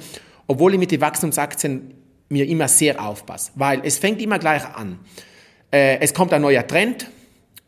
[0.48, 1.94] Obwohl ich mit den Wachstumsaktien
[2.30, 5.00] mir immer sehr aufpasse, weil es fängt immer gleich an.
[5.72, 7.10] Äh, es kommt ein neuer Trend,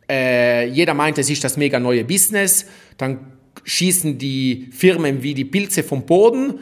[0.09, 2.65] äh, jeder meint, es ist das mega neue Business,
[2.97, 6.59] dann schießen die Firmen wie die Pilze vom Boden,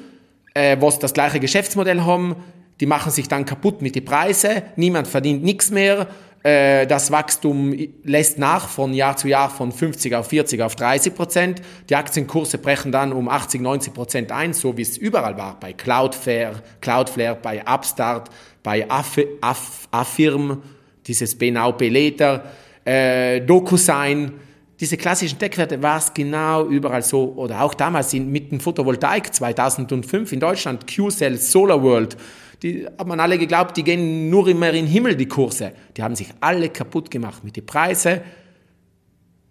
[0.54, 2.36] äh, was das gleiche Geschäftsmodell haben,
[2.80, 6.08] die machen sich dann kaputt mit den Preisen, niemand verdient nichts mehr,
[6.48, 11.14] äh, das Wachstum lässt nach von Jahr zu Jahr von 50 auf 40 auf 30
[11.14, 11.62] Prozent.
[11.90, 15.60] Die Aktienkurse brechen dann um 80, 90 Prozent ein, so wie es überall war.
[15.60, 18.30] Bei Cloudflare, Cloudflare bei Upstart,
[18.64, 20.62] bei Affirm,
[21.06, 22.44] dieses Benau Beleta,
[22.86, 24.34] äh, DocuSign.
[24.80, 27.34] Diese klassischen Tech-Werte war es genau überall so.
[27.36, 32.16] Oder auch damals in, mit dem Photovoltaik 2005 in Deutschland, Q-Cell, SolarWorld.
[32.62, 35.74] Die hat man alle geglaubt, die gehen nur immer in den Himmel, die Kurse.
[35.96, 38.22] Die haben sich alle kaputt gemacht mit den Preisen.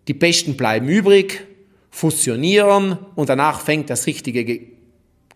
[0.06, 1.44] Die Besten bleiben übrig,
[1.90, 4.68] fusionieren und danach fängt das richtige Ge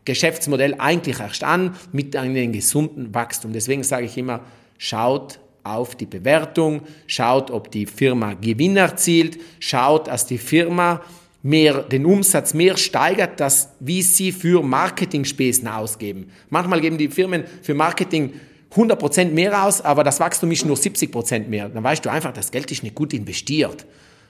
[0.07, 3.53] Geschäftsmodell eigentlich erst an mit einem gesunden Wachstum.
[3.53, 4.41] Deswegen sage ich immer,
[4.79, 5.41] schaut
[5.75, 11.01] auf die Bewertung, schaut, ob die Firma Gewinn erzielt, schaut, dass die Firma
[11.43, 16.31] mehr, den Umsatz mehr steigert, das, wie sie für Marketingspesen ausgeben.
[16.51, 18.33] Manchmal geben die Firmen für Marketing
[18.75, 21.69] 100% mehr aus, aber das Wachstum ist nur 70% mehr.
[21.69, 23.85] Dann weißt du einfach, das Geld ist nicht gut investiert.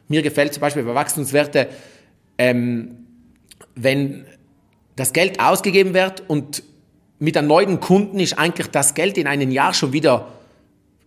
[0.08, 1.68] Mir gefällt zum Beispiel bei Wachstumswerte,
[2.38, 2.96] ähm,
[3.74, 4.24] wenn
[4.96, 6.62] das Geld ausgegeben wird und
[7.18, 10.28] mit einem neuen Kunden ist eigentlich das Geld in einem Jahr schon wieder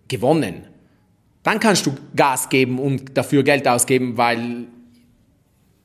[0.08, 0.68] gewonnen.
[1.43, 4.68] Dann kannst du Gas geben und dafür Geld ausgeben, weil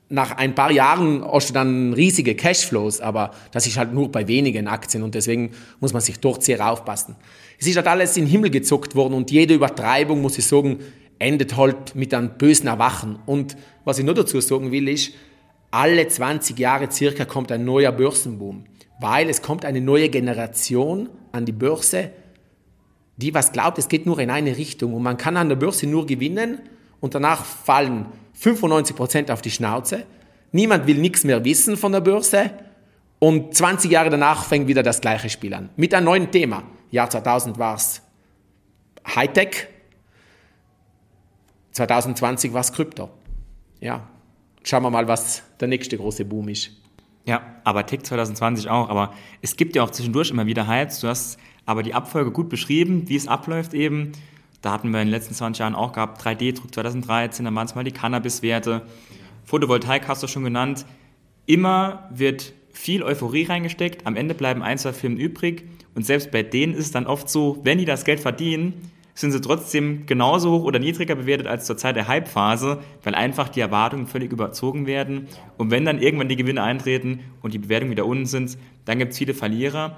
[0.09, 4.27] nach ein paar Jahren hast du dann riesige Cashflows, aber das ist halt nur bei
[4.27, 7.15] wenigen Aktien und deswegen muss man sich dort sehr aufpassen.
[7.59, 10.79] Es ist halt alles in den Himmel gezuckt worden und jede Übertreibung, muss ich sagen,
[11.19, 13.19] endet halt mit einem bösen Erwachen.
[13.25, 13.55] Und
[13.85, 15.13] was ich nur dazu sagen will, ist,
[15.69, 18.63] alle 20 Jahre circa kommt ein neuer Börsenboom,
[18.99, 22.09] weil es kommt eine neue Generation an die Börse,
[23.21, 25.87] die was glaubt, es geht nur in eine Richtung und man kann an der Börse
[25.87, 26.59] nur gewinnen
[27.01, 28.05] und danach fallen
[28.41, 30.05] 95% auf die Schnauze.
[30.53, 32.51] Niemand will nichts mehr wissen von der Börse.
[33.19, 35.69] Und 20 Jahre danach fängt wieder das gleiche Spiel an.
[35.75, 36.63] Mit einem neuen Thema.
[36.89, 38.01] Jahr 2000 war es
[39.05, 39.67] Hightech.
[41.73, 43.09] 2020 war es Krypto.
[43.81, 44.07] Ja.
[44.63, 46.71] Schauen wir mal, was der nächste große Boom ist.
[47.25, 48.89] Ja, aber Tech 2020 auch.
[48.89, 51.01] Aber es gibt ja auch zwischendurch immer wieder Hypes.
[51.01, 54.11] Du hast aber die Abfolge gut beschrieben, wie es abläuft eben.
[54.61, 57.75] Da hatten wir in den letzten 20 Jahren auch gehabt, 3D-Druck 2013, dann waren es
[57.75, 58.81] mal die Cannabis-Werte.
[59.45, 60.85] Photovoltaik hast du schon genannt.
[61.45, 66.43] Immer wird viel Euphorie reingesteckt, am Ende bleiben ein, zwei Firmen übrig und selbst bei
[66.43, 70.51] denen ist es dann oft so, wenn die das Geld verdienen, sind sie trotzdem genauso
[70.51, 74.87] hoch oder niedriger bewertet als zur Zeit der Hype-Phase, weil einfach die Erwartungen völlig überzogen
[74.87, 75.27] werden.
[75.57, 79.11] Und wenn dann irgendwann die Gewinne eintreten und die Bewertungen wieder unten sind, dann gibt
[79.11, 79.97] es viele Verlierer.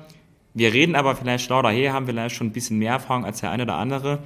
[0.53, 3.51] Wir reden aber vielleicht schlau daher, haben vielleicht schon ein bisschen mehr Erfahrung als der
[3.51, 4.19] eine oder andere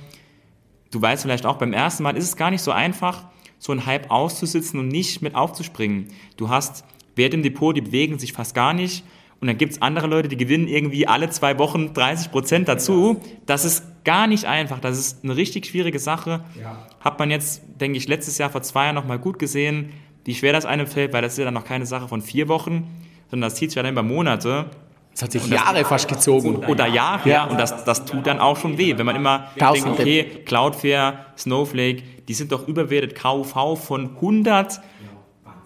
[0.96, 3.26] du weißt vielleicht auch, beim ersten Mal ist es gar nicht so einfach,
[3.60, 6.08] so einen Hype auszusitzen und nicht mit aufzuspringen.
[6.38, 9.04] Du hast Werte im Depot, die bewegen sich fast gar nicht.
[9.42, 13.22] Und dann gibt es andere Leute, die gewinnen irgendwie alle zwei Wochen 30 Prozent dazu.
[13.46, 14.80] Das ist gar nicht einfach.
[14.80, 16.46] Das ist eine richtig schwierige Sache.
[16.60, 16.88] Ja.
[17.02, 19.92] Hat man jetzt, denke ich, letztes Jahr vor zwei Jahren nochmal gut gesehen,
[20.24, 22.48] wie schwer das einem fällt, weil das ist ja dann noch keine Sache von vier
[22.48, 22.88] Wochen,
[23.30, 24.70] sondern das zieht sich ja dann über Monate.
[25.16, 26.58] Das hat sich Jahre das, fast gezogen.
[26.66, 27.46] Oder Jahre, ja.
[27.46, 29.96] Und das, das tut dann auch schon weh, wenn man immer Tausende.
[29.96, 34.82] denkt, okay, Cloudflare, Snowflake, die sind doch überwertet, KUV von 100.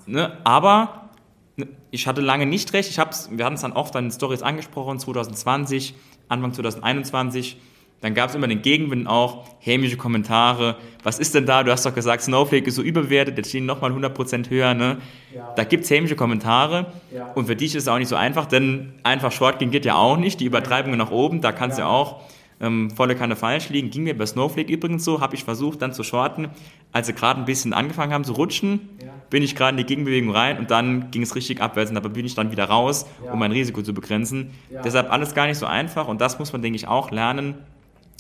[0.06, 0.38] Ne?
[0.44, 1.10] Aber
[1.56, 2.92] ne, ich hatte lange nicht recht.
[2.92, 5.96] Ich hab's, wir hatten es dann oft an den Stories angesprochen, 2020,
[6.28, 7.58] Anfang 2021
[8.02, 10.78] dann gab es immer den Gegenwind auch, hämische Kommentare.
[11.04, 11.64] Was ist denn da?
[11.64, 14.74] Du hast doch gesagt, Snowflake ist so überwertet, jetzt stehen nochmal 100% höher.
[14.74, 14.98] Ne?
[15.36, 15.54] Ja.
[15.56, 16.88] Da gibt es hämische Kommentare.
[17.14, 17.32] Ja.
[17.34, 19.96] Und für dich ist es auch nicht so einfach, denn einfach Short ging geht ja
[19.96, 20.40] auch nicht.
[20.40, 21.88] Die Übertreibungen nach oben, da kannst du ja.
[21.88, 22.22] ja auch
[22.62, 23.90] ähm, volle Kanne falsch liegen.
[23.90, 26.50] Ging mir bei Snowflake übrigens so, habe ich versucht dann zu shorten.
[26.94, 28.90] Als sie gerade ein bisschen angefangen haben zu rutschen,
[29.30, 32.10] bin ich gerade in die Gegenbewegung rein und dann ging es richtig abwärts und dabei
[32.10, 34.52] bin ich dann wieder raus, um mein Risiko zu begrenzen.
[34.84, 37.56] Deshalb alles gar nicht so einfach und das muss man, denke ich, auch lernen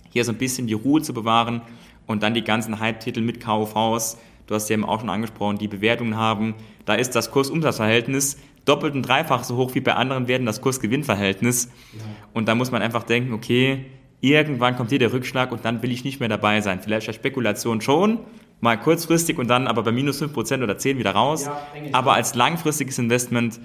[0.09, 1.61] hier so ein bisschen die Ruhe zu bewahren
[2.07, 5.67] und dann die ganzen Hype-Titel mit KUVs, du hast ja eben auch schon angesprochen, die
[5.67, 6.55] Bewertungen haben,
[6.85, 11.69] da ist das Kurs-Umsatz-Verhältnis doppelt und dreifach so hoch wie bei anderen werden das Kurs-Gewinn-Verhältnis.
[11.93, 12.03] Ja.
[12.33, 13.85] Und da muss man einfach denken, okay,
[14.21, 16.79] irgendwann kommt hier der Rückschlag und dann will ich nicht mehr dabei sein.
[16.81, 18.19] Vielleicht bei Spekulation schon,
[18.61, 21.45] mal kurzfristig und dann aber bei minus 5% oder 10 wieder raus.
[21.45, 21.59] Ja,
[21.93, 23.59] aber als langfristiges Investment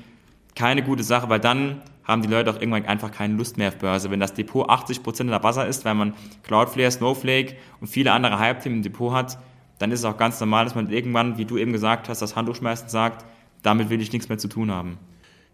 [0.55, 3.77] keine gute Sache, weil dann haben die Leute auch irgendwann einfach keine Lust mehr auf
[3.77, 4.11] Börse.
[4.11, 8.77] Wenn das Depot 80% der Wasser ist, weil man Cloudflare, Snowflake und viele andere Hype-Themen
[8.77, 9.39] im Depot hat,
[9.79, 12.37] dann ist es auch ganz normal, dass man irgendwann, wie du eben gesagt hast, das
[12.37, 13.25] Handtuch schmeißt und sagt,
[13.63, 14.99] damit will ich nichts mehr zu tun haben.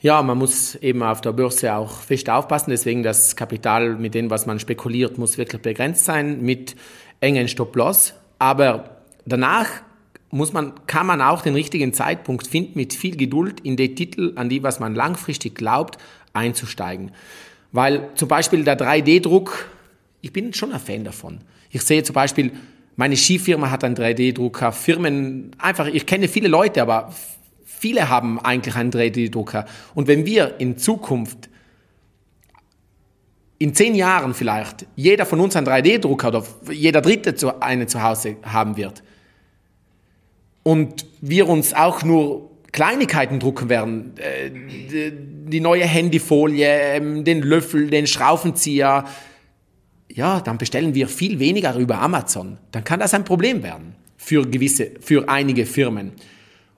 [0.01, 2.71] Ja, man muss eben auf der Börse auch fest aufpassen.
[2.71, 6.75] Deswegen das Kapital mit dem, was man spekuliert, muss wirklich begrenzt sein mit
[7.21, 8.15] engen Stop-Loss.
[8.39, 9.69] Aber danach
[10.31, 14.33] muss man, kann man auch den richtigen Zeitpunkt finden, mit viel Geduld in die Titel,
[14.37, 15.99] an die, was man langfristig glaubt,
[16.33, 17.13] einzusteigen.
[17.73, 19.69] Weil zum Beispiel der 3D-Druck,
[20.21, 21.41] ich bin schon ein Fan davon.
[21.71, 22.53] Ich sehe zum Beispiel,
[22.97, 27.13] meine Skifirma hat einen 3D-Drucker, Firmen, einfach, ich kenne viele Leute, aber
[27.65, 29.65] viele haben eigentlich einen 3D-Drucker.
[29.95, 31.49] Und wenn wir in Zukunft,
[33.59, 38.37] in zehn Jahren vielleicht, jeder von uns einen 3D-Drucker oder jeder Dritte einen zu Hause
[38.43, 39.03] haben wird,
[40.63, 47.91] und wir uns auch nur Kleinigkeiten drucken werden, äh, die neue Handyfolie, ähm, den Löffel,
[47.91, 49.05] den Schraubenzieher,
[50.13, 52.59] ja, dann bestellen wir viel weniger über Amazon.
[52.73, 56.13] Dann kann das ein Problem werden für gewisse, für einige Firmen.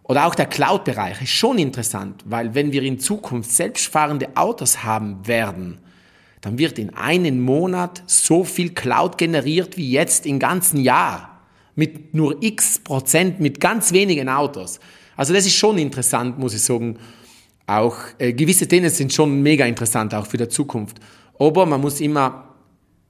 [0.05, 5.27] Oder auch der Cloud-Bereich ist schon interessant, weil wenn wir in Zukunft selbstfahrende Autos haben
[5.27, 5.79] werden,
[6.41, 11.41] dann wird in einem Monat so viel Cloud generiert wie jetzt im ganzen Jahr
[11.75, 14.81] mit nur x Prozent, mit ganz wenigen Autos.
[15.17, 16.99] Also das ist schon interessant, muss ich sagen.
[17.67, 20.99] Auch äh, gewisse Themen sind schon mega interessant, auch für die Zukunft.
[21.39, 22.49] Aber man muss immer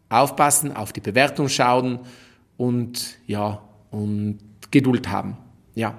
[0.09, 2.01] aufpassen, auf die Bewertung schauen
[2.57, 4.39] und ja, und
[4.71, 5.37] Geduld haben.
[5.75, 5.95] Ja.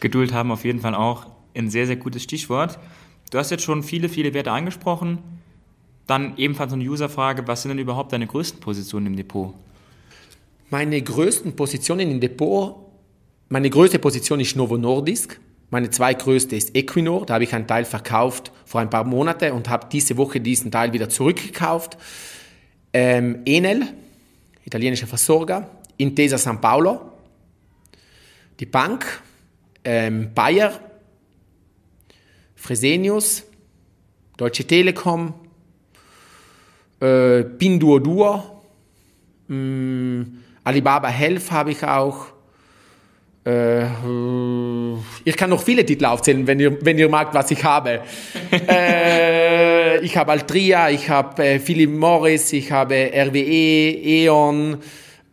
[0.00, 2.78] Geduld haben auf jeden Fall auch ein sehr, sehr gutes Stichwort.
[3.30, 5.18] Du hast jetzt schon viele, viele Werte angesprochen.
[6.06, 9.54] Dann ebenfalls eine Userfrage, was sind denn überhaupt deine größten Positionen im Depot?
[10.70, 12.81] Meine größten Positionen im Depot,
[13.52, 15.38] meine größte Position ist Novo Nordisk.
[15.68, 17.26] Meine zweitgrößte ist Equinor.
[17.26, 20.70] Da habe ich einen Teil verkauft vor ein paar Monaten und habe diese Woche diesen
[20.70, 21.98] Teil wieder zurückgekauft.
[22.94, 23.88] Ähm, Enel,
[24.64, 25.68] italienischer Versorger.
[25.98, 27.12] Intesa San Paolo.
[28.58, 29.20] Die Bank.
[29.84, 30.72] Ähm, Bayer.
[32.54, 33.42] Fresenius.
[34.38, 35.34] Deutsche Telekom.
[37.00, 38.62] Äh, Pinduoduo.
[39.48, 42.31] Mh, mm, Alibaba Health habe ich auch.
[43.44, 43.86] Äh,
[45.24, 48.00] ich kann noch viele Titel aufzählen, wenn ihr, wenn ihr mag, was ich habe.
[48.68, 54.78] äh, ich habe Altria, ich habe äh, Philip Morris, ich habe RWE, E.ON,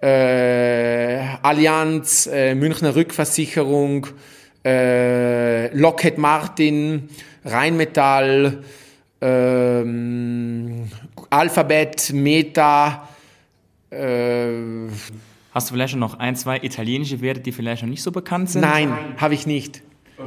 [0.02, 4.08] äh, Allianz, äh, Münchner Rückversicherung,
[4.66, 7.10] äh, Lockheed Martin,
[7.46, 8.64] Rheinmetall,
[9.22, 10.90] ähm,
[11.30, 13.08] Alphabet, Meta,
[15.52, 18.62] Hast du vielleicht noch ein, zwei italienische Werte, die vielleicht noch nicht so bekannt sind?
[18.62, 19.82] Nein, habe ich nicht.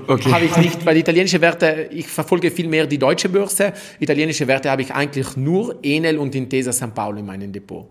[0.07, 0.33] Okay.
[0.33, 3.73] Habe ich nicht, weil italienische Werte, ich verfolge viel mehr die deutsche Börse.
[4.01, 7.87] Italienische Werte habe ich eigentlich nur Enel und Intesa San Paolo in meinem Depot.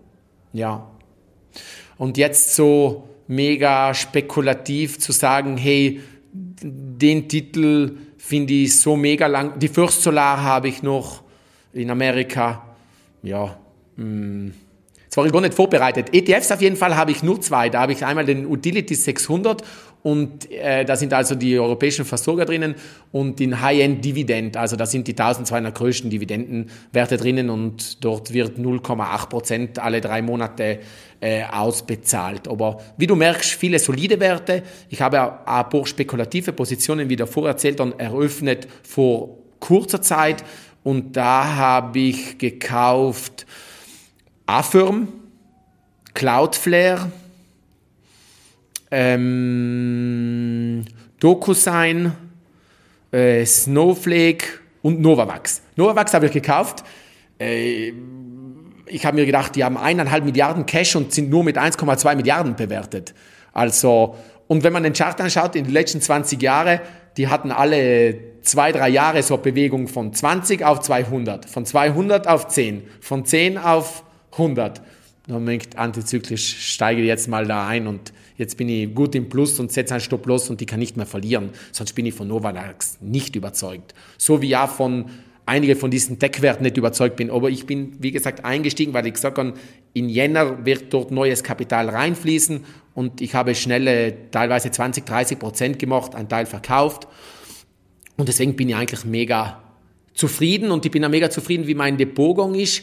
[0.52, 0.90] Ja.
[1.96, 6.00] Und jetzt so mega spekulativ zu sagen, hey,
[6.32, 9.58] den Titel finde ich so mega lang.
[9.58, 11.22] Die First Solar habe ich noch
[11.72, 12.66] in Amerika.
[13.22, 13.56] Ja.
[13.96, 14.50] Mh
[15.12, 16.14] Das war ich gar nicht vorbereitet.
[16.14, 17.68] ETFs auf jeden Fall habe ich nur zwei.
[17.68, 19.62] Da habe ich einmal den Utility 600
[20.02, 22.76] und äh, da sind also die europäischen Versorger drinnen
[23.12, 24.56] und den High-End Dividend.
[24.56, 30.22] Also da sind die 1200 größten Dividendenwerte drinnen und dort wird 0,8 Prozent alle drei
[30.22, 30.78] Monate
[31.20, 32.48] äh, ausbezahlt.
[32.48, 34.62] Aber wie du merkst, viele solide Werte.
[34.88, 40.42] Ich habe paar spekulative Positionen, wie davor erzählt, dann eröffnet vor kurzer Zeit
[40.82, 43.44] Und da habe ich gekauft
[44.52, 45.08] Affirm,
[46.12, 47.10] Cloudflare,
[48.90, 50.84] ähm,
[51.20, 52.12] DocuSign,
[53.12, 54.44] äh, Snowflake
[54.82, 55.62] und Novavax.
[55.76, 56.84] Novavax habe ich gekauft.
[57.40, 57.94] Äh,
[58.84, 62.54] ich habe mir gedacht, die haben eineinhalb Milliarden Cash und sind nur mit 1,2 Milliarden
[62.54, 63.14] bewertet.
[63.54, 64.16] Also,
[64.48, 66.80] und wenn man den Chart anschaut, in den letzten 20 Jahren,
[67.16, 72.48] die hatten alle zwei, drei Jahre so Bewegung von 20 auf 200, von 200 auf
[72.48, 74.82] 10, von 10 auf 100.
[75.28, 79.60] Dann denkt antizyklisch, steige jetzt mal da ein und jetzt bin ich gut im Plus
[79.60, 81.50] und setze einen Stopp los und die kann nicht mehr verlieren.
[81.70, 83.94] Sonst bin ich von Novavax nicht überzeugt.
[84.18, 85.06] So wie ja von
[85.46, 87.30] einige von diesen Deckwerten nicht überzeugt bin.
[87.30, 89.54] Aber ich bin, wie gesagt, eingestiegen, weil ich gesagt habe,
[89.92, 92.64] in Jänner wird dort neues Kapital reinfließen
[92.94, 97.08] und ich habe schnelle, teilweise 20, 30 Prozent gemacht, einen Teil verkauft.
[98.16, 99.62] Und deswegen bin ich eigentlich mega
[100.14, 102.82] zufrieden und ich bin auch mega zufrieden, wie mein Depotgang ist.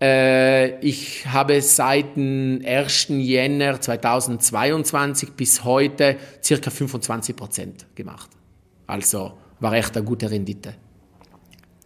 [0.00, 3.08] Äh, ich habe seit dem 1.
[3.08, 8.30] Jänner 2022 bis heute circa 25 Prozent gemacht.
[8.86, 10.74] Also war echt eine gute Rendite.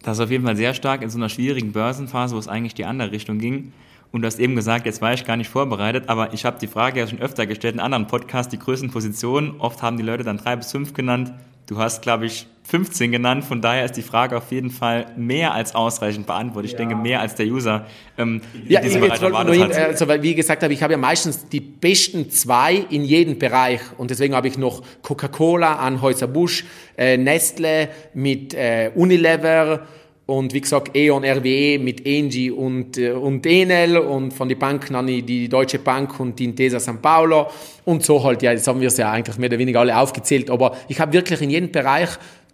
[0.03, 2.75] Das ist auf jeden Fall sehr stark in so einer schwierigen Börsenphase, wo es eigentlich
[2.75, 3.73] die andere Richtung ging.
[4.11, 6.67] Und du hast eben gesagt, jetzt war ich gar nicht vorbereitet, aber ich habe die
[6.67, 9.59] Frage ja schon öfter gestellt in anderen Podcasts, die größten Positionen.
[9.59, 11.33] Oft haben die Leute dann drei bis fünf genannt.
[11.67, 13.45] Du hast, glaube ich, 15 genannt.
[13.45, 16.67] Von daher ist die Frage auf jeden Fall mehr als ausreichend beantwortet.
[16.67, 16.79] Ich ja.
[16.79, 17.87] denke, mehr als der User
[18.17, 19.79] ähm, ja, in diesem Bereich erwartet hat.
[19.79, 23.81] Also, weil, wie gesagt habe, ich habe ja meistens die besten zwei in jedem Bereich.
[23.99, 26.65] Und deswegen habe ich noch Coca-Cola, Anheuser-Busch,
[26.97, 29.87] äh, Nestle mit äh, Unilever,
[30.25, 34.95] und wie gesagt, E.ON RWE mit Engie und, äh, und Enel und von den Banken
[34.95, 37.49] an die Deutsche Bank und die Intesa San Paolo
[37.85, 40.49] und so halt, ja, jetzt haben wir es ja eigentlich mehr oder weniger alle aufgezählt,
[40.49, 42.11] aber ich habe wirklich in jedem Bereich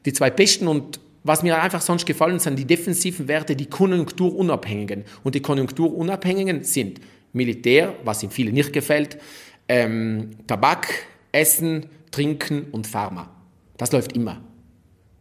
[0.08, 5.04] die zwei besten und was mir einfach sonst gefallen sind die defensiven Werte, die konjunkturunabhängigen.
[5.22, 7.00] Und die konjunkturunabhängigen sind
[7.34, 9.18] Militär, was in vielen nicht gefällt,
[9.68, 10.88] ähm, Tabak,
[11.30, 13.28] Essen, Trinken und Pharma.
[13.76, 14.40] Das läuft immer.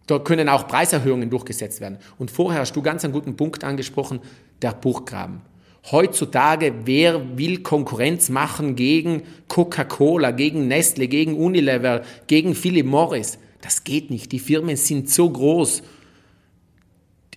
[0.06, 1.98] Da können auch Preiserhöhungen durchgesetzt werden.
[2.18, 4.22] Und vorher hast du ganz einen guten Punkt angesprochen,
[4.62, 5.42] der Buchgraben.
[5.92, 13.38] Heutzutage, wer will Konkurrenz machen gegen Coca-Cola, gegen Nestle, gegen Unilever, gegen Philip Morris?
[13.62, 14.32] Das geht nicht.
[14.32, 15.84] Die Firmen sind so groß.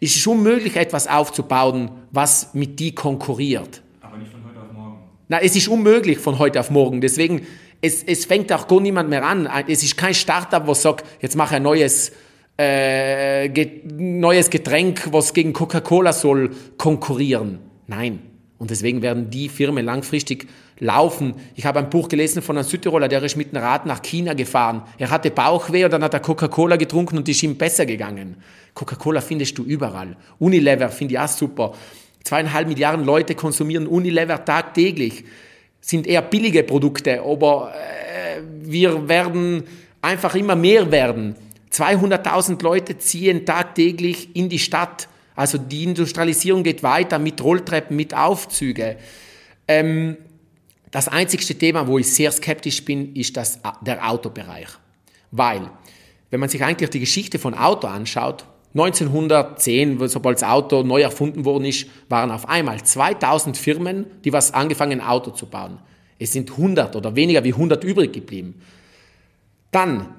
[0.01, 3.83] Es ist unmöglich, etwas aufzubauen, was mit die konkurriert.
[4.01, 4.99] Aber nicht von heute auf morgen.
[5.29, 7.01] Nein, es ist unmöglich von heute auf morgen.
[7.01, 7.47] Deswegen,
[7.81, 9.49] es, es fängt auch gar niemand mehr an.
[9.67, 12.13] Es ist kein Startup, was sagt, jetzt mache ich ein neues
[12.57, 17.59] äh, get, neues Getränk, was gegen Coca-Cola soll konkurrieren.
[17.87, 18.21] Nein.
[18.59, 20.47] Und deswegen werden die Firmen langfristig
[20.81, 21.35] laufen.
[21.55, 24.35] Ich habe ein Buch gelesen von einem Südtiroler, der ist mit einem Rad nach China
[24.35, 24.83] gefahren.
[24.99, 28.37] Er hatte Bauchweh und dann hat er Coca-Cola getrunken und ist ihm besser gegangen.
[28.75, 30.17] Coca-Cola findest du überall.
[30.39, 31.75] Unilever finde ich auch super.
[32.25, 35.25] Zweieinhalb Milliarden Leute konsumieren Unilever tagtäglich.
[35.81, 39.65] Sind eher billige Produkte, aber äh, wir werden
[40.03, 41.37] einfach immer mehr werden.
[41.73, 45.09] 200.000 Leute ziehen tagtäglich in die Stadt.
[45.37, 48.97] Also die Industrialisierung geht weiter mit Rolltreppen, mit Aufzüge.
[49.69, 50.17] Ähm,
[50.91, 54.69] das einzigste Thema, wo ich sehr skeptisch bin, ist das, der Autobereich.
[55.31, 55.71] Weil,
[56.31, 61.45] wenn man sich eigentlich die Geschichte von Auto anschaut, 1910, sobald das Auto neu erfunden
[61.45, 65.79] worden ist, waren auf einmal 2000 Firmen, die was angefangen Auto zu bauen.
[66.19, 68.61] Es sind 100 oder weniger wie 100 übrig geblieben.
[69.73, 70.15] Dann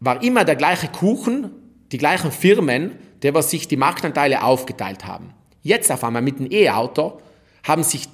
[0.00, 1.50] war immer der gleiche Kuchen,
[1.92, 2.92] die gleichen Firmen,
[3.22, 5.34] der was sich die Marktanteile aufgeteilt haben.
[5.62, 7.20] Jetzt auf einmal mit dem E-Auto
[7.64, 8.08] haben sich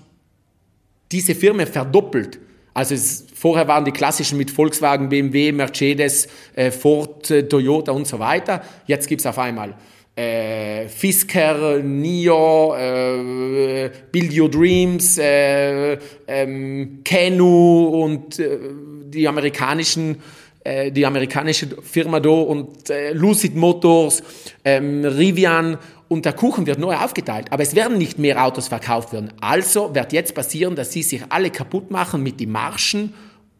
[1.10, 2.38] diese Firmen verdoppelt.
[2.74, 8.06] Also es, vorher waren die klassischen mit Volkswagen, BMW, Mercedes, äh, Ford, äh, Toyota und
[8.06, 8.62] so weiter.
[8.86, 9.74] Jetzt gibt's auf einmal
[10.18, 15.96] äh, Fisker, NIO, äh, Build Your Dreams, äh,
[16.26, 18.58] ähm, Canu und äh,
[19.04, 20.16] die amerikanischen
[20.64, 24.22] äh, die amerikanische Firma da und äh, Lucid Motors,
[24.64, 25.78] ähm, Rivian
[26.08, 27.46] und der Kuchen wird neu aufgeteilt.
[27.50, 29.32] Aber es werden nicht mehr Autos verkauft werden.
[29.40, 33.14] Also wird jetzt passieren, dass sie sich alle kaputt machen mit den Marschen.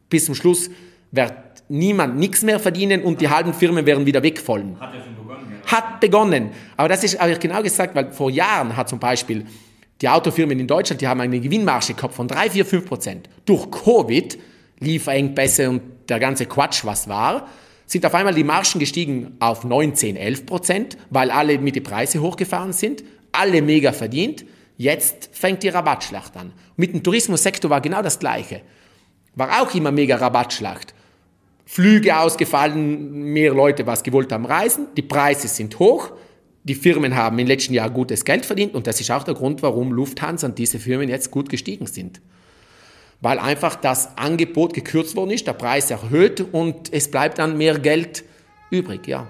[0.09, 0.71] Bis zum Schluss
[1.11, 1.35] wird
[1.69, 4.81] niemand nichts mehr verdienen und die halben Firmen werden wieder wegfallen.
[4.81, 5.53] Hat ja schon begonnen.
[5.65, 5.73] Ja.
[5.73, 6.51] Hat begonnen.
[6.77, 9.45] Aber das ist, habe ich genau gesagt, weil vor Jahren hat zum Beispiel
[10.01, 13.29] die Autofirmen in Deutschland, die haben eine Gewinnmarge gehabt von 3, 4, 5 Prozent.
[13.45, 14.39] Durch Covid,
[14.79, 17.49] Lieferengpässe und der ganze Quatsch, was war,
[17.89, 22.21] sind auf einmal die Margen gestiegen auf 19, 11 Prozent, weil alle mit den Preisen
[22.21, 24.45] hochgefahren sind, alle mega verdient.
[24.77, 26.53] Jetzt fängt die Rabattschlacht an.
[26.77, 28.61] Mit dem Tourismussektor war genau das Gleiche.
[29.35, 30.95] War auch immer mega Rabattschlacht.
[31.65, 36.13] Flüge ausgefallen, mehr Leute was gewollt haben reisen, die Preise sind hoch,
[36.65, 39.63] die Firmen haben im letzten Jahr gutes Geld verdient und das ist auch der Grund,
[39.63, 42.21] warum Lufthansa und diese Firmen jetzt gut gestiegen sind.
[43.21, 47.79] Weil einfach das Angebot gekürzt worden ist, der Preis erhöht und es bleibt dann mehr
[47.79, 48.25] Geld
[48.71, 49.27] übrig, ja.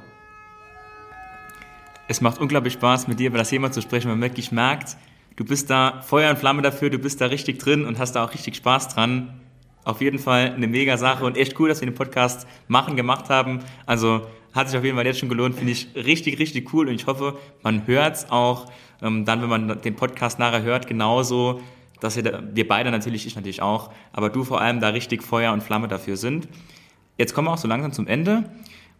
[2.06, 4.08] Es macht unglaublich Spaß, mit dir über das Thema zu sprechen.
[4.08, 4.96] Man wirklich merkt,
[5.36, 8.24] du bist da Feuer und Flamme dafür, du bist da richtig drin und hast da
[8.24, 9.40] auch richtig Spaß dran.
[9.84, 13.30] Auf jeden Fall eine mega Sache und echt cool, dass wir den Podcast machen, gemacht
[13.30, 13.60] haben.
[13.86, 16.94] Also hat sich auf jeden Fall jetzt schon gelohnt, finde ich richtig, richtig cool und
[16.94, 18.70] ich hoffe, man hört es auch
[19.02, 21.60] ähm, dann, wenn man den Podcast nachher hört, genauso,
[22.00, 25.52] dass wir, wir beide natürlich, ich natürlich auch, aber du vor allem da richtig Feuer
[25.52, 26.48] und Flamme dafür sind.
[27.16, 28.44] Jetzt kommen wir auch so langsam zum Ende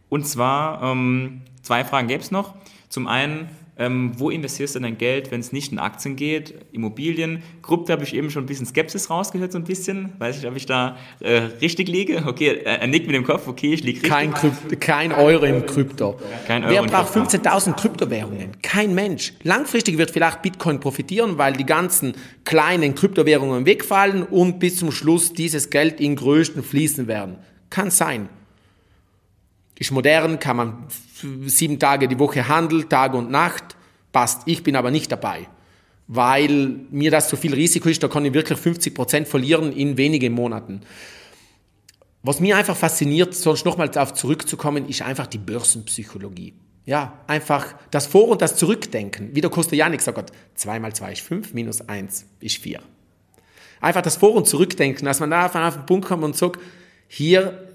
[0.09, 2.55] und zwar ähm, zwei Fragen gäbe es noch.
[2.89, 3.49] Zum einen,
[3.79, 6.55] ähm, wo investierst du dein Geld, wenn es nicht in Aktien geht?
[6.73, 7.43] Immobilien?
[7.63, 10.13] Krypto habe ich eben schon ein bisschen Skepsis rausgehört, so ein bisschen.
[10.19, 12.25] Weiß nicht, ob ich da äh, richtig liege.
[12.27, 14.11] Okay, er, nickt mit dem Kopf, okay, ich liege richtig.
[14.11, 16.19] Kein, Krypt kein Euro im Krypto.
[16.47, 18.61] Kein Euro Wer braucht 15.000 Kryptowährungen?
[18.63, 19.33] Kein Mensch.
[19.45, 22.15] Langfristig wird vielleicht Bitcoin profitieren, weil die ganzen
[22.45, 27.37] kleinen Kryptowährungen wegfallen und bis zum Schluss dieses Geld in größten fließen werden.
[27.71, 28.29] Kann sein.
[29.79, 30.87] Ist modern, kann man
[31.47, 33.77] sieben Tage die Woche handeln, Tag und Nacht,
[34.13, 34.43] passt.
[34.47, 35.49] Ich bin aber nicht dabei,
[36.07, 39.97] weil mir das zu viel Risiko ist, da kann ich wirklich 50 Prozent verlieren in
[39.97, 40.81] wenigen Monaten.
[42.23, 46.55] Was mir einfach fasziniert, sonst nochmal darauf zurückzukommen, ist einfach die Börsenpsychologie.
[46.85, 49.35] Ja, einfach das Vor- und das Zurückdenken.
[49.35, 52.81] Wie der Kostojanik sagt, 2 mal 2 ist 5, minus 1 ist 4.
[53.81, 56.61] Einfach das Vor- und Zurückdenken, dass man da auf den Punkt kommt und sagt,
[57.07, 57.68] hier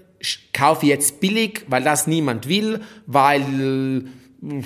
[0.52, 4.06] kaufe jetzt billig, weil das niemand will, weil
[4.42, 4.62] äh,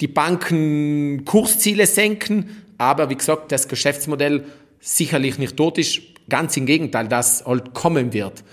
[0.00, 2.64] die Banken Kursziele senken.
[2.78, 4.44] Aber wie gesagt, das Geschäftsmodell
[4.80, 6.00] sicherlich nicht tot ist.
[6.28, 8.44] Ganz im Gegenteil, das halt kommen wird.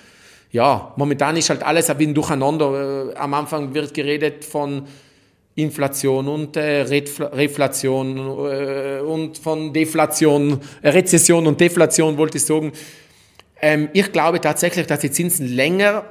[0.52, 3.12] Ja, momentan ist halt alles ein bisschen durcheinander.
[3.12, 4.84] Äh, am Anfang wird geredet von
[5.56, 12.72] Inflation und äh, Reflation äh, und von Deflation, Rezession und Deflation wollte ich sagen.
[13.60, 16.06] Ähm, ich glaube tatsächlich, dass die Zinsen länger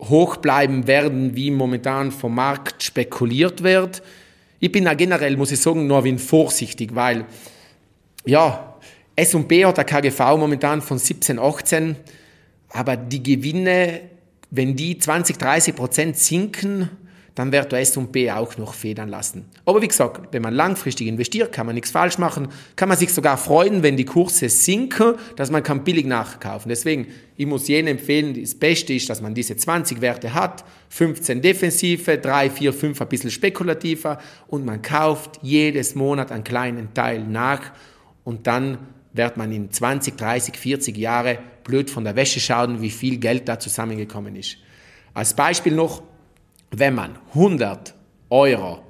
[0.00, 4.02] hoch bleiben werden, wie momentan vom Markt spekuliert wird.
[4.58, 7.24] Ich bin da generell, muss ich sagen, nur ein vorsichtig, weil,
[8.24, 8.74] ja,
[9.16, 11.96] S&P hat der KGV momentan von 17, 18,
[12.70, 14.00] aber die Gewinne,
[14.50, 16.88] wenn die 20, 30 Prozent sinken,
[17.34, 19.46] dann wird der S&P auch noch federn lassen.
[19.64, 23.12] Aber wie gesagt, wenn man langfristig investiert, kann man nichts falsch machen, kann man sich
[23.12, 26.68] sogar freuen, wenn die Kurse sinken, dass man kann billig nachkaufen.
[26.68, 27.06] Deswegen,
[27.36, 32.18] ich muss jenen empfehlen, das Beste ist, dass man diese 20 Werte hat, 15 defensive,
[32.18, 34.18] 3, 4, 5 ein bisschen spekulativer
[34.48, 37.72] und man kauft jedes Monat einen kleinen Teil nach
[38.24, 38.78] und dann
[39.12, 43.48] wird man in 20, 30, 40 Jahre blöd von der Wäsche schauen, wie viel Geld
[43.48, 44.56] da zusammengekommen ist.
[45.14, 46.02] Als Beispiel noch,
[46.70, 47.94] wenn man 100
[48.30, 48.80] Euro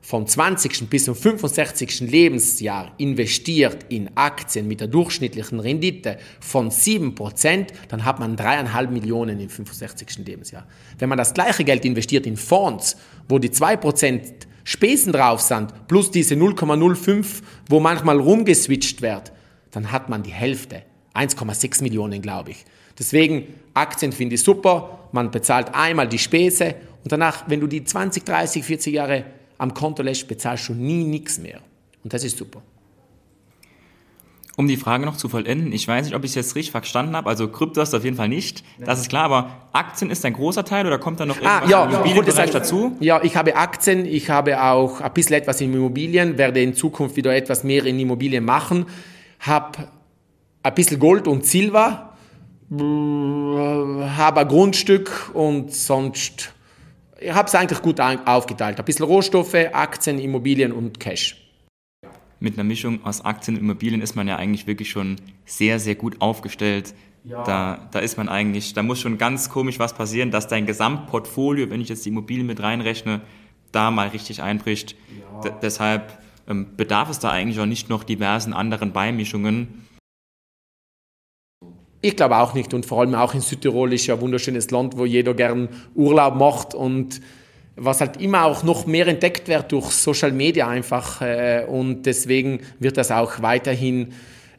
[0.00, 0.88] vom 20.
[0.88, 2.00] bis zum 65.
[2.00, 9.38] Lebensjahr investiert in Aktien mit der durchschnittlichen Rendite von 7%, dann hat man dreieinhalb Millionen
[9.38, 10.26] im 65.
[10.26, 10.66] Lebensjahr.
[10.98, 12.96] Wenn man das gleiche Geld investiert in Fonds,
[13.28, 14.20] wo die 2%
[14.64, 19.32] Spesen drauf sind, plus diese 0,05, wo manchmal rumgeswitcht wird,
[19.70, 20.82] dann hat man die Hälfte.
[21.14, 22.64] 1,6 Millionen, glaube ich.
[22.98, 25.08] Deswegen, Aktien finde ich super.
[25.12, 29.24] Man bezahlt einmal die Spese und danach, wenn du die 20, 30, 40 Jahre
[29.58, 31.60] am Konto lässt, bezahlst du nie nichts mehr.
[32.02, 32.62] Und das ist super.
[34.56, 37.16] Um die Frage noch zu vollenden, ich weiß nicht, ob ich es jetzt richtig verstanden
[37.16, 37.30] habe.
[37.30, 40.64] Also Krypto ist auf jeden Fall nicht, das ist klar, aber Aktien ist ein großer
[40.64, 42.96] Teil oder kommt da noch ah, irgendwas ah, ja, im Immobilienbereich dazu?
[43.00, 47.16] Ja, ich habe Aktien, ich habe auch ein bisschen etwas in Immobilien, werde in Zukunft
[47.16, 48.84] wieder etwas mehr in Immobilien machen,
[49.38, 49.88] habe
[50.62, 52.12] ein bisschen Gold und Silber,
[52.70, 56.52] habe ein Grundstück und sonst
[57.20, 58.78] ich habe es eigentlich gut aufgeteilt.
[58.78, 61.36] Ein bisschen Rohstoffe, Aktien, Immobilien und Cash.
[62.38, 65.94] Mit einer Mischung aus Aktien und Immobilien ist man ja eigentlich wirklich schon sehr, sehr
[65.94, 66.94] gut aufgestellt.
[67.24, 67.44] Ja.
[67.44, 71.68] Da, da ist man eigentlich, da muss schon ganz komisch was passieren, dass dein Gesamtportfolio,
[71.68, 73.20] wenn ich jetzt die Immobilien mit reinrechne,
[73.72, 74.96] da mal richtig einbricht.
[75.44, 75.50] Ja.
[75.62, 76.18] deshalb
[76.48, 79.86] ähm, bedarf es da eigentlich auch nicht noch diversen anderen Beimischungen,
[82.02, 84.96] ich glaube auch nicht und vor allem auch in Südtirol ist ja ein wunderschönes Land,
[84.96, 87.20] wo jeder gern Urlaub macht und
[87.76, 92.60] was halt immer auch noch mehr entdeckt wird durch Social Media einfach äh, und deswegen
[92.78, 94.12] wird das auch weiterhin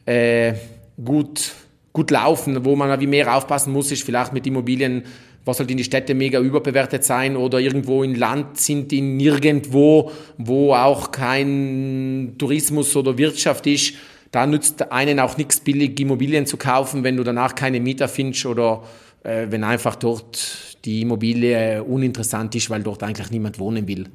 [0.06, 0.54] äh,
[1.02, 1.52] gut,
[1.92, 2.64] gut laufen.
[2.64, 5.04] Wo man wie mehr aufpassen muss, ist vielleicht mit Immobilien,
[5.44, 10.10] was halt in die Städte mega überbewertet sein oder irgendwo in Land sind die nirgendwo,
[10.38, 13.94] wo auch kein Tourismus oder Wirtschaft ist
[14.32, 18.46] da nützt einen auch nichts, billig Immobilien zu kaufen, wenn du danach keine Mieter findest
[18.46, 18.82] oder
[19.22, 24.08] äh, wenn einfach dort die Immobilie uninteressant ist, weil dort eigentlich niemand wohnen will.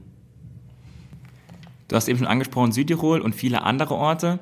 [1.87, 4.39] Du hast eben schon angesprochen Südtirol und viele andere Orte.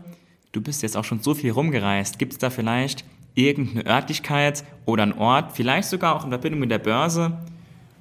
[0.54, 2.18] Du bist jetzt auch schon so viel rumgereist.
[2.18, 3.04] Gibt es da vielleicht
[3.36, 7.38] irgendeine Örtlichkeit oder einen Ort, vielleicht sogar auch in Verbindung mit der Börse,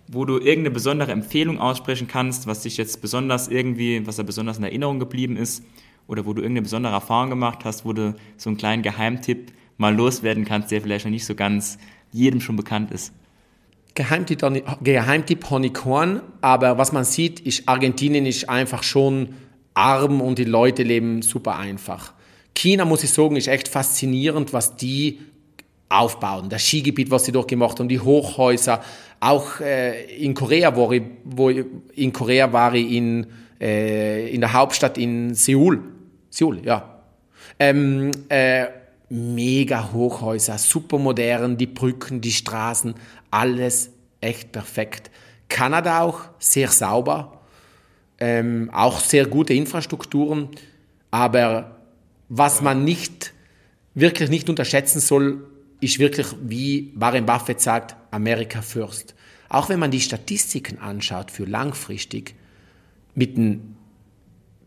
[0.07, 4.59] wo du irgendeine besondere Empfehlung aussprechen kannst, was dich jetzt besonders irgendwie, was da besonders
[4.59, 5.65] in Erinnerung geblieben ist
[6.07, 9.95] oder wo du irgendeine besondere Erfahrung gemacht hast, wo du so einen kleinen Geheimtipp mal
[9.95, 11.79] loswerden kannst, der vielleicht noch nicht so ganz
[12.13, 13.13] jedem schon bekannt ist.
[13.95, 14.43] Geheimtipp,
[14.83, 19.35] Geheimtipp Honeycorn, aber was man sieht, ist Argentinien ist einfach schon
[19.75, 22.13] arm und die Leute leben super einfach.
[22.55, 25.21] China, muss ich sagen, ist echt faszinierend, was die
[25.89, 26.49] aufbauen.
[26.49, 28.83] Das Skigebiet, was sie durchgemacht haben, die Hochhäuser.
[29.21, 33.27] Auch äh, in Korea war ich, wo ich, in Korea war ich in,
[33.61, 35.81] äh, in der Hauptstadt in Seoul.
[36.35, 36.99] Seoul, ja.
[37.61, 38.67] Ähm, äh,
[39.09, 42.95] mega Hochhäuser, super modern, die Brücken, die Straßen,
[43.31, 45.13] alles echt perfekt.
[45.49, 47.41] Kanada auch sehr sauber,
[48.19, 50.49] ähm, auch sehr gute Infrastrukturen,
[51.13, 51.77] aber
[52.29, 53.33] was man nicht
[53.95, 55.47] wirklich nicht unterschätzen soll,
[55.81, 59.15] ist wirklich, wie Warren Buffett sagt, America First.
[59.49, 62.35] Auch wenn man die Statistiken anschaut für langfristig
[63.15, 63.77] mit dem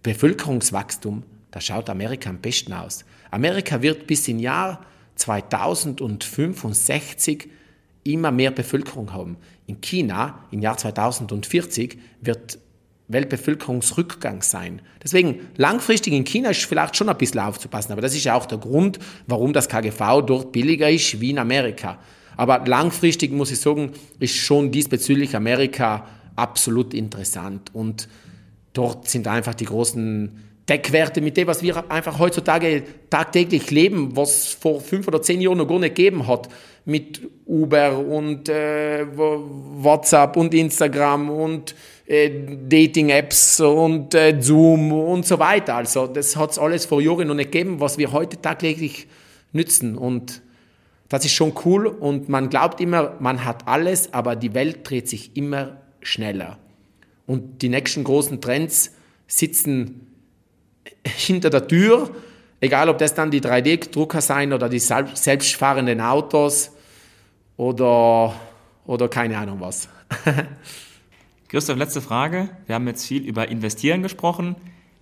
[0.01, 3.05] Bevölkerungswachstum, da schaut Amerika am besten aus.
[3.31, 4.85] Amerika wird bis im Jahr
[5.15, 7.47] 2065
[8.03, 9.37] immer mehr Bevölkerung haben.
[9.65, 12.59] In China im Jahr 2040 wird
[13.09, 14.81] Weltbevölkerungsrückgang sein.
[15.01, 18.45] Deswegen langfristig in China ist vielleicht schon ein bisschen aufzupassen, aber das ist ja auch
[18.45, 21.99] der Grund, warum das KGV dort billiger ist wie in Amerika.
[22.35, 28.09] Aber langfristig muss ich sagen, ist schon diesbezüglich Amerika absolut interessant und
[28.73, 34.47] dort sind einfach die großen Deckwerte mit dem, was wir einfach heutzutage tagtäglich leben, was
[34.53, 36.49] vor fünf oder zehn Jahren noch gar nicht gegeben hat,
[36.84, 42.30] mit Uber und äh, WhatsApp und Instagram und äh,
[42.68, 45.76] Dating-Apps und äh, Zoom und so weiter.
[45.76, 49.07] Also das hat es alles vor Jahren noch nicht gegeben, was wir heute tagtäglich
[49.53, 50.41] nützen und
[51.09, 55.07] das ist schon cool und man glaubt immer, man hat alles, aber die Welt dreht
[55.07, 56.57] sich immer schneller.
[57.26, 58.93] Und die nächsten großen Trends
[59.28, 60.07] sitzen
[61.18, 62.10] hinter der Tür,
[62.60, 66.72] egal ob das dann die 3D-Drucker sein oder die selbstfahrenden Autos
[67.55, 68.34] oder,
[68.86, 69.89] oder keine Ahnung was.
[71.49, 72.49] Christoph, letzte Frage.
[72.66, 74.55] Wir haben jetzt viel über Investieren gesprochen.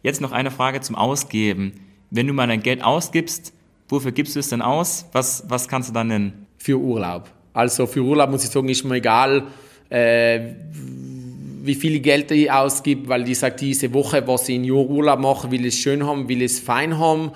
[0.03, 1.73] Jetzt noch eine Frage zum Ausgeben.
[2.11, 3.53] Wenn du mal dein Geld ausgibst,
[3.89, 5.05] wofür gibst du es denn aus?
[5.11, 6.47] Was, was kannst du dann nennen?
[6.57, 7.29] Für Urlaub.
[7.53, 9.47] Also für Urlaub muss ich sagen, ist mir egal,
[9.89, 10.53] äh,
[11.65, 15.51] wie viel Geld ich ausgib, weil ich sage, diese Woche, was ich in Urlaub mache,
[15.51, 17.31] will es schön haben, will es fein haben.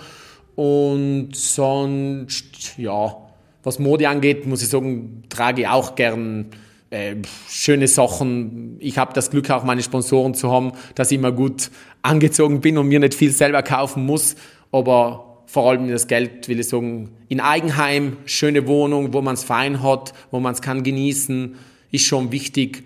[0.55, 3.15] Und sonst, ja,
[3.63, 6.47] was Mode angeht, muss ich sagen, trage ich auch gern
[6.89, 7.15] äh,
[7.47, 8.77] schöne Sachen.
[8.79, 11.69] Ich habe das Glück, auch meine Sponsoren zu haben, dass ich immer gut
[12.01, 14.35] angezogen bin und mir nicht viel selber kaufen muss.
[14.71, 19.43] Aber vor allem das Geld, will ich sagen, in Eigenheim, schöne Wohnung, wo man es
[19.43, 21.55] fein hat, wo man es kann genießen,
[21.91, 22.83] ist schon wichtig.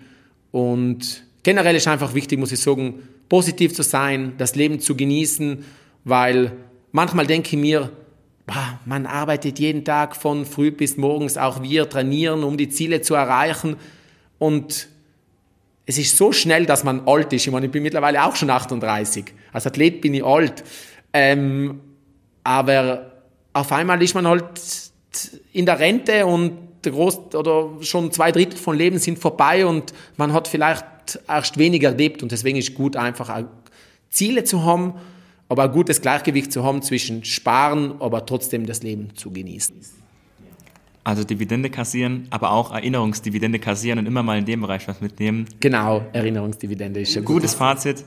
[0.50, 5.64] Und generell ist einfach wichtig, muss ich sagen, positiv zu sein, das Leben zu genießen,
[6.02, 6.52] weil
[6.90, 7.90] manchmal denke ich mir,
[8.84, 13.14] man arbeitet jeden Tag von früh bis morgens, auch wir trainieren, um die Ziele zu
[13.14, 13.76] erreichen.
[14.38, 14.88] Und
[15.86, 17.46] es ist so schnell, dass man alt ist.
[17.46, 19.24] Ich meine, ich bin mittlerweile auch schon 38.
[19.52, 20.62] Als Athlet bin ich alt.
[21.12, 21.80] Ähm,
[22.42, 23.12] aber
[23.54, 24.44] auf einmal ist man halt
[25.52, 29.94] in der Rente und der Groß oder schon zwei Drittel von Leben sind vorbei und
[30.16, 30.84] man hat vielleicht
[31.28, 33.44] erst weniger erlebt und deswegen ist gut einfach
[34.10, 34.94] Ziele zu haben,
[35.48, 39.76] aber ein gutes Gleichgewicht zu haben zwischen Sparen, aber trotzdem das Leben zu genießen.
[41.04, 45.46] Also Dividende kassieren, aber auch Erinnerungsdividende kassieren und immer mal in dem Bereich was mitnehmen.
[45.60, 48.04] Genau, Erinnerungsdividende ist ein gutes Fazit.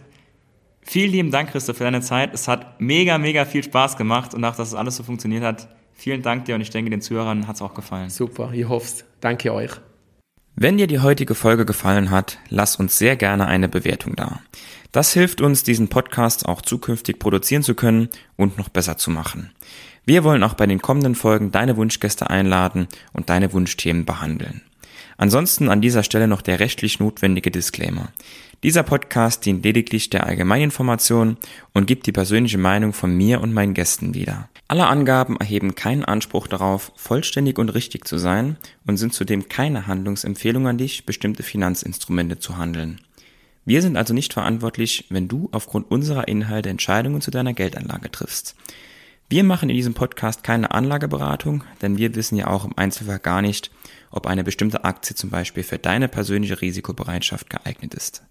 [0.82, 2.34] Vielen lieben Dank, Christoph, für deine Zeit.
[2.34, 5.68] Es hat mega, mega viel Spaß gemacht und auch, dass es alles so funktioniert hat.
[5.94, 8.10] Vielen Dank dir und ich denke, den Zuhörern hat es auch gefallen.
[8.10, 9.06] Super, ich hoffe es.
[9.20, 9.72] Danke euch.
[10.60, 14.42] Wenn dir die heutige Folge gefallen hat, lass uns sehr gerne eine Bewertung da.
[14.92, 19.52] Das hilft uns, diesen Podcast auch zukünftig produzieren zu können und noch besser zu machen.
[20.04, 24.64] Wir wollen auch bei den kommenden Folgen deine Wunschgäste einladen und deine Wunschthemen behandeln.
[25.18, 28.12] Ansonsten an dieser Stelle noch der rechtlich notwendige Disclaimer.
[28.64, 31.38] Dieser Podcast dient lediglich der Allgemeininformation
[31.76, 34.50] und gibt die persönliche Meinung von mir und meinen Gästen wieder.
[34.68, 39.86] Alle Angaben erheben keinen Anspruch darauf, vollständig und richtig zu sein und sind zudem keine
[39.86, 43.00] Handlungsempfehlung an dich, bestimmte Finanzinstrumente zu handeln.
[43.64, 48.56] Wir sind also nicht verantwortlich, wenn du aufgrund unserer Inhalte Entscheidungen zu deiner Geldanlage triffst.
[49.30, 53.44] Wir machen in diesem Podcast keine Anlageberatung, denn wir wissen ja auch im Einzelfall gar
[53.44, 53.70] nicht,
[54.10, 58.24] ob eine bestimmte Aktie zum Beispiel für deine persönliche Risikobereitschaft geeignet ist.